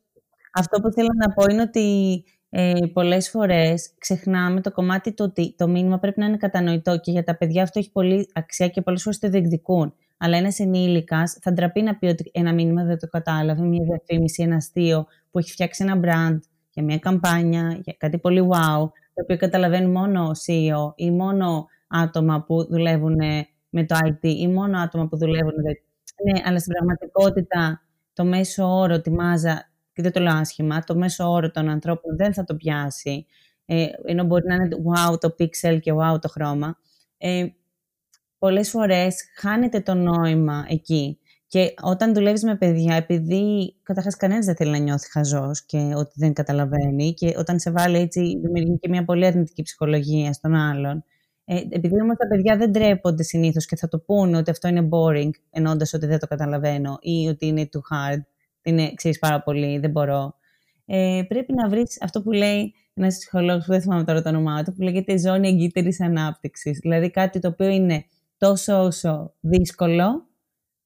αυτό 0.53 0.79
που 0.81 0.91
θέλω 0.91 1.09
να 1.15 1.33
πω 1.33 1.43
είναι 1.51 1.61
ότι 1.61 2.23
ε, 2.49 2.73
πολλές 2.93 3.29
φορές 3.29 3.93
ξεχνάμε 3.97 4.61
το 4.61 4.71
κομμάτι 4.71 5.13
του 5.13 5.25
ότι 5.27 5.55
το 5.57 5.67
μήνυμα 5.67 5.99
πρέπει 5.99 6.19
να 6.19 6.25
είναι 6.25 6.37
κατανοητό 6.37 6.99
και 6.99 7.11
για 7.11 7.23
τα 7.23 7.37
παιδιά 7.37 7.63
αυτό 7.63 7.79
έχει 7.79 7.91
πολύ 7.91 8.29
αξία 8.33 8.67
και 8.67 8.81
πολλές 8.81 9.03
φορές 9.03 9.19
το 9.19 9.29
διεκδικούν. 9.29 9.93
Αλλά 10.19 10.37
ένας 10.37 10.59
ενήλικας 10.59 11.37
θα 11.41 11.53
ντραπεί 11.53 11.81
να 11.81 11.95
πει 11.95 12.05
ότι 12.05 12.31
ένα 12.33 12.53
μήνυμα 12.53 12.83
δεν 12.83 12.99
το 12.99 13.07
κατάλαβε, 13.07 13.61
μια 13.61 13.83
διαφήμιση, 13.83 14.43
ένα 14.43 14.55
αστείο 14.55 15.05
που 15.31 15.39
έχει 15.39 15.51
φτιάξει 15.51 15.83
ένα 15.83 15.99
brand 16.03 16.39
για 16.73 16.83
μια 16.83 16.97
καμπάνια, 16.97 17.79
για 17.83 17.95
κάτι 17.97 18.17
πολύ 18.17 18.47
wow, 18.51 18.89
το 19.13 19.21
οποίο 19.23 19.37
καταλαβαίνει 19.37 19.87
μόνο 19.87 20.31
CEO 20.45 20.93
ή 20.95 21.11
μόνο 21.11 21.65
άτομα 21.87 22.43
που 22.43 22.67
δουλεύουν 22.69 23.17
με 23.69 23.85
το 23.85 23.97
IT 24.03 24.27
ή 24.27 24.47
μόνο 24.47 24.79
άτομα 24.79 25.07
που 25.07 25.17
δουλεύουν 25.17 25.53
ναι, 26.23 26.41
αλλά 26.45 26.59
στην 26.59 26.73
πραγματικότητα 26.73 27.81
το 28.13 28.25
μέσο 28.25 28.79
όρο, 28.79 29.01
τη 29.01 29.11
μάζα, 29.11 29.71
και 29.93 30.01
δεν 30.01 30.11
το 30.11 30.19
λέω 30.19 30.35
άσχημα, 30.35 30.83
το 30.83 30.95
μέσο 30.95 31.31
όρο 31.31 31.51
των 31.51 31.69
ανθρώπων 31.69 32.15
δεν 32.15 32.33
θα 32.33 32.43
το 32.43 32.55
πιάσει, 32.55 33.25
ε, 33.65 33.87
ενώ 34.05 34.23
μπορεί 34.23 34.47
να 34.47 34.55
είναι 34.55 34.67
wow 34.67 35.19
το 35.19 35.35
pixel 35.39 35.79
και 35.79 35.93
wow 35.93 36.21
το 36.21 36.29
χρώμα. 36.29 36.77
Ε, 37.17 37.45
πολλές 38.39 38.69
φορές 38.69 39.15
χάνεται 39.35 39.79
το 39.81 39.93
νόημα 39.93 40.65
εκεί. 40.69 41.19
Και 41.47 41.73
όταν 41.81 42.13
δουλεύεις 42.13 42.43
με 42.43 42.55
παιδιά, 42.55 42.95
επειδή 42.95 43.75
καταρχάς 43.83 44.15
κανένας 44.15 44.45
δεν 44.45 44.55
θέλει 44.55 44.71
να 44.71 44.77
νιώθει 44.77 45.11
χαζός 45.11 45.65
και 45.65 45.77
ότι 45.95 46.11
δεν 46.15 46.33
καταλαβαίνει 46.33 47.13
και 47.13 47.33
όταν 47.37 47.59
σε 47.59 47.71
βάλει 47.71 47.97
έτσι 47.97 48.19
δημιουργεί 48.19 48.77
και 48.79 48.89
μια 48.89 49.05
πολύ 49.05 49.25
αρνητική 49.25 49.61
ψυχολογία 49.61 50.33
στον 50.33 50.55
άλλον, 50.55 51.03
ε, 51.45 51.55
επειδή 51.69 52.01
όμως 52.01 52.15
τα 52.17 52.27
παιδιά 52.27 52.57
δεν 52.57 52.71
τρέπονται 52.71 53.23
συνήθως 53.23 53.65
και 53.65 53.75
θα 53.75 53.87
το 53.87 53.99
πούνε 53.99 54.37
ότι 54.37 54.51
αυτό 54.51 54.67
είναι 54.67 54.89
boring, 54.91 55.29
ενώντα 55.49 55.85
ότι 55.93 56.05
δεν 56.05 56.19
το 56.19 56.27
καταλαβαίνω 56.27 56.97
ή 57.01 57.27
ότι 57.27 57.45
είναι 57.45 57.69
too 57.73 57.95
hard, 57.95 58.21
είναι 58.61 58.93
ξέρεις 58.93 59.19
πάρα 59.19 59.41
πολύ, 59.41 59.79
δεν 59.79 59.91
μπορώ. 59.91 60.35
Ε, 60.85 61.21
πρέπει 61.27 61.53
να 61.53 61.69
βρεις 61.69 62.01
αυτό 62.01 62.21
που 62.21 62.31
λέει 62.31 62.73
ένας 62.93 63.17
ψυχολόγος 63.17 63.65
που 63.65 63.71
δεν 63.71 63.81
θυμάμαι 63.81 64.03
τώρα 64.03 64.21
το 64.21 64.29
όνομά 64.29 64.63
του, 64.63 64.73
που 64.73 64.81
λέγεται 64.81 65.17
ζώνη 65.17 65.47
εγκύτερης 65.47 66.01
ανάπτυξης. 66.01 66.79
Δηλαδή 66.79 67.11
κάτι 67.11 67.39
το 67.39 67.47
οποίο 67.47 67.67
είναι 67.67 68.05
τόσο 68.39 68.83
όσο 68.83 69.33
δύσκολο, 69.39 70.27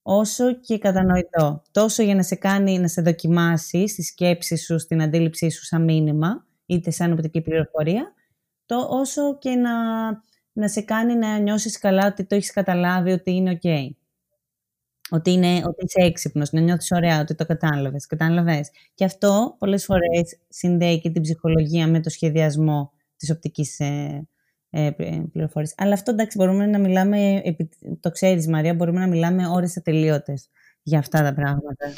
όσο 0.02 0.54
και 0.60 0.78
κατανοητό. 0.78 1.62
Τόσο 1.72 2.04
για 2.04 2.16
να 2.16 2.24
σε 2.24 2.36
κάνει 2.36 2.80
να 2.80 2.88
σε 2.88 3.02
δοκιμάσει 3.02 3.88
στη 3.88 4.04
σκέψη 4.04 4.58
σου, 4.58 4.80
στην 4.80 5.02
αντίληψή 5.02 5.50
σου 5.50 5.66
σαν 5.66 5.84
μήνυμα, 5.84 6.46
είτε 6.66 6.92
σαν 6.92 7.12
οπτική 7.12 7.42
πληροφορία, 7.42 8.14
το 8.66 8.88
όσο 8.90 9.38
και 9.38 9.50
να 9.50 9.72
να 10.54 10.68
σε 10.68 10.82
κάνει 10.82 11.16
να 11.16 11.38
νιώσεις 11.38 11.78
καλά 11.78 12.08
ότι 12.08 12.26
το 12.26 12.36
έχεις 12.36 12.52
καταλάβει 12.52 13.12
ότι 13.12 13.32
είναι 13.32 13.60
ok. 13.62 13.90
Ότι, 15.10 15.32
είναι, 15.32 15.56
ότι 15.56 15.86
είσαι 15.86 16.06
έξυπνος, 16.06 16.52
να 16.52 16.60
νιώθεις 16.60 16.92
ωραία, 16.92 17.20
ότι 17.20 17.36
το 17.36 17.46
κατάλαβες. 17.46 18.06
Κατάλαβες. 18.06 18.70
Και 18.94 19.06
αυτό 19.06 19.56
πολλές 19.60 19.86
φορές 19.86 20.40
συνδέει 20.50 21.00
και 21.00 21.10
την 21.10 21.22
ψυχολογία 21.22 21.88
με 21.88 22.00
το 22.00 22.10
σχεδιασμό 22.10 22.92
της 23.18 23.32
οπτικής 23.32 23.80
ε, 23.80 24.28
ε, 24.76 24.92
πληροφορίας. 25.32 25.74
Αλλά 25.78 25.94
αυτό 25.94 26.12
εντάξει 26.12 26.38
μπορούμε 26.38 26.66
να 26.66 26.80
μιλάμε, 26.80 27.42
το 28.00 28.12
ξέρεις 28.12 28.48
Μαρία, 28.48 28.74
μπορούμε 28.74 29.00
να 29.00 29.08
μιλάμε 29.08 29.48
ώρες 29.48 29.78
ατελείωτες 29.78 30.50
για 30.84 31.00
αυτά 31.00 31.24
τα 31.24 31.34
πράγματα 31.34 31.94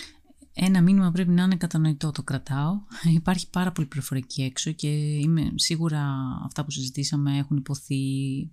ένα 0.58 0.82
μήνυμα 0.82 1.12
πρέπει 1.12 1.30
να 1.30 1.44
είναι 1.44 1.56
κατανοητό, 1.56 2.12
το 2.12 2.24
κρατάω. 2.24 2.82
Υπάρχει 3.16 3.50
πάρα 3.50 3.72
πολύ 3.72 3.88
πληροφορική 3.88 4.42
έξω 4.42 4.72
και 4.72 4.88
είμαι 4.88 5.52
σίγουρα 5.56 6.02
αυτά 6.46 6.64
που 6.64 6.72
συζητήσαμε 6.72 7.38
έχουν 7.38 7.58
υποθεί 7.58 8.00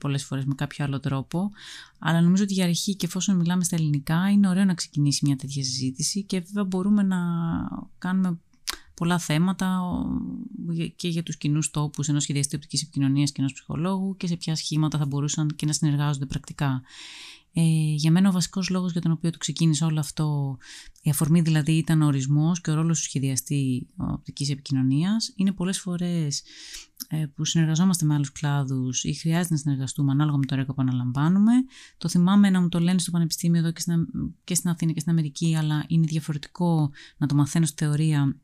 πολλές 0.00 0.24
φορές 0.24 0.44
με 0.44 0.54
κάποιο 0.54 0.85
άλλο 0.85 1.00
τρόπο. 1.00 1.50
Αλλά 1.98 2.20
νομίζω 2.20 2.42
ότι 2.42 2.52
για 2.52 2.64
αρχή 2.64 2.96
και 2.96 3.06
εφόσον 3.06 3.37
μιλάμε 3.37 3.64
στα 3.64 3.76
ελληνικά 3.76 4.30
είναι 4.30 4.48
ωραίο 4.48 4.64
να 4.64 4.74
ξεκινήσει 4.74 5.26
μια 5.26 5.37
τέτοια 5.37 5.64
συζήτηση 5.64 6.24
και 6.24 6.40
βέβαια 6.40 6.64
μπορούμε 6.64 7.02
να 7.02 7.18
κάνουμε 7.98 8.40
πολλά 9.02 9.18
θέματα 9.18 9.80
και 10.96 11.08
για 11.08 11.22
τους 11.22 11.36
κοινούς 11.36 11.70
τόπους 11.70 12.08
ενός 12.08 12.22
σχεδιαστή 12.22 12.56
οπτικής 12.56 12.82
επικοινωνίας 12.82 13.30
και 13.30 13.36
ενός 13.38 13.52
ψυχολόγου 13.52 14.16
και 14.16 14.26
σε 14.26 14.36
ποια 14.36 14.54
σχήματα 14.54 14.98
θα 14.98 15.06
μπορούσαν 15.06 15.52
και 15.56 15.66
να 15.66 15.72
συνεργάζονται 15.72 16.26
πρακτικά. 16.26 16.82
Ε, 17.52 17.94
για 17.94 18.10
μένα 18.10 18.28
ο 18.28 18.32
βασικός 18.32 18.68
λόγος 18.68 18.92
για 18.92 19.00
τον 19.00 19.12
οποίο 19.12 19.30
το 19.30 19.38
ξεκίνησα 19.38 19.86
όλο 19.86 20.00
αυτό, 20.00 20.58
η 21.02 21.10
αφορμή 21.10 21.40
δηλαδή 21.40 21.72
ήταν 21.72 22.02
ο 22.02 22.06
ορισμός 22.06 22.60
και 22.60 22.70
ο 22.70 22.74
ρόλος 22.74 22.98
του 22.98 23.04
σχεδιαστή 23.04 23.86
οπτικής 23.96 24.50
επικοινωνίας. 24.50 25.32
Είναι 25.36 25.52
πολλές 25.52 25.80
φορές 25.80 26.42
ε, 27.08 27.26
που 27.34 27.44
συνεργαζόμαστε 27.44 28.04
με 28.04 28.14
άλλους 28.14 28.32
κλάδους 28.32 29.04
ή 29.04 29.14
χρειάζεται 29.14 29.54
να 29.54 29.60
συνεργαστούμε 29.60 30.12
ανάλογα 30.12 30.36
με 30.36 30.46
το 30.46 30.54
έργο 30.54 30.74
που 30.74 30.82
αναλαμβάνουμε. 30.82 31.52
Το 31.98 32.08
θυμάμαι 32.08 32.50
να 32.50 32.60
μου 32.60 32.68
το 32.68 32.78
λένε 32.78 32.98
στο 32.98 33.10
Πανεπιστήμιο 33.10 33.60
εδώ 33.60 33.72
και 33.72 33.80
στην, 33.80 34.06
και 34.44 34.54
στην 34.54 34.70
Αθήνα 34.70 34.92
και 34.92 35.00
στην 35.00 35.12
Αμερική, 35.12 35.56
αλλά 35.56 35.84
είναι 35.86 36.06
διαφορετικό 36.06 36.90
να 37.16 37.26
το 37.26 37.34
μαθαίνω 37.34 37.66
στη 37.66 37.84
θεωρία 37.84 38.36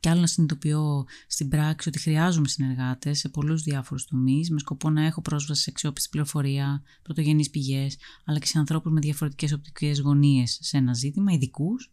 και 0.00 0.08
άλλο 0.08 0.20
να 0.20 0.26
συνειδητοποιώ 0.26 1.04
στην 1.26 1.48
πράξη 1.48 1.88
ότι 1.88 1.98
χρειάζομαι 1.98 2.48
συνεργάτες 2.48 3.18
σε 3.18 3.28
πολλούς 3.28 3.62
διάφορους 3.62 4.04
τομείς, 4.04 4.50
με 4.50 4.58
σκοπό 4.58 4.90
να 4.90 5.04
έχω 5.04 5.22
πρόσβαση 5.22 5.62
σε 5.62 5.70
αξιόπιστη 5.70 6.08
πληροφορία, 6.10 6.82
πρωτογενείς 7.02 7.50
πηγές, 7.50 7.96
αλλά 8.24 8.38
και 8.38 8.46
σε 8.46 8.58
ανθρώπους 8.58 8.92
με 8.92 9.00
διαφορετικές 9.00 9.52
οπτικές 9.52 10.00
γωνίες 10.00 10.58
σε 10.60 10.76
ένα 10.76 10.94
ζήτημα, 10.94 11.32
ειδικούς. 11.32 11.90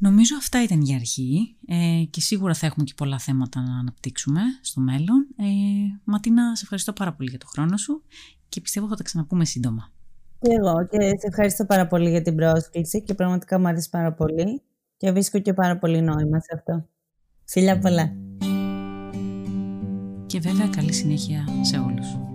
Νομίζω 0.00 0.36
αυτά 0.36 0.62
ήταν 0.62 0.80
για 0.80 0.96
αρχή 0.96 1.56
ε, 1.66 2.02
και 2.10 2.20
σίγουρα 2.20 2.54
θα 2.54 2.66
έχουμε 2.66 2.84
και 2.84 2.94
πολλά 2.96 3.18
θέματα 3.18 3.60
να 3.60 3.78
αναπτύξουμε 3.78 4.40
στο 4.60 4.80
μέλλον. 4.80 5.26
Ε, 5.36 5.44
Ματίνα, 6.04 6.56
σε 6.56 6.60
ευχαριστώ 6.62 6.92
πάρα 6.92 7.12
πολύ 7.12 7.30
για 7.30 7.38
το 7.38 7.46
χρόνο 7.46 7.76
σου 7.76 8.02
και 8.48 8.60
πιστεύω 8.60 8.88
θα 8.88 8.94
τα 8.94 9.02
ξαναπούμε 9.02 9.44
σύντομα. 9.44 9.92
Και 10.40 10.52
εγώ 10.58 10.86
και 10.86 10.98
σε 11.00 11.26
ευχαριστώ 11.26 11.64
πάρα 11.64 11.86
πολύ 11.86 12.10
για 12.10 12.22
την 12.22 12.34
πρόσκληση 12.34 13.02
και 13.02 13.14
πραγματικά 13.14 13.58
μου 13.58 13.68
αρέσει 13.68 13.90
πάρα 13.90 14.12
πολύ 14.12 14.62
και 14.96 15.10
βρίσκω 15.10 15.38
και 15.38 15.54
πάρα 15.54 15.78
πολύ 15.78 16.00
νόημα 16.00 16.40
σε 16.40 16.54
αυτό. 16.54 16.88
Φιλιά 17.50 17.78
πολλά. 17.78 18.12
Και 20.26 20.40
βέβαια 20.40 20.68
καλή 20.68 20.92
συνέχεια 20.92 21.44
σε 21.60 21.78
όλους. 21.78 22.27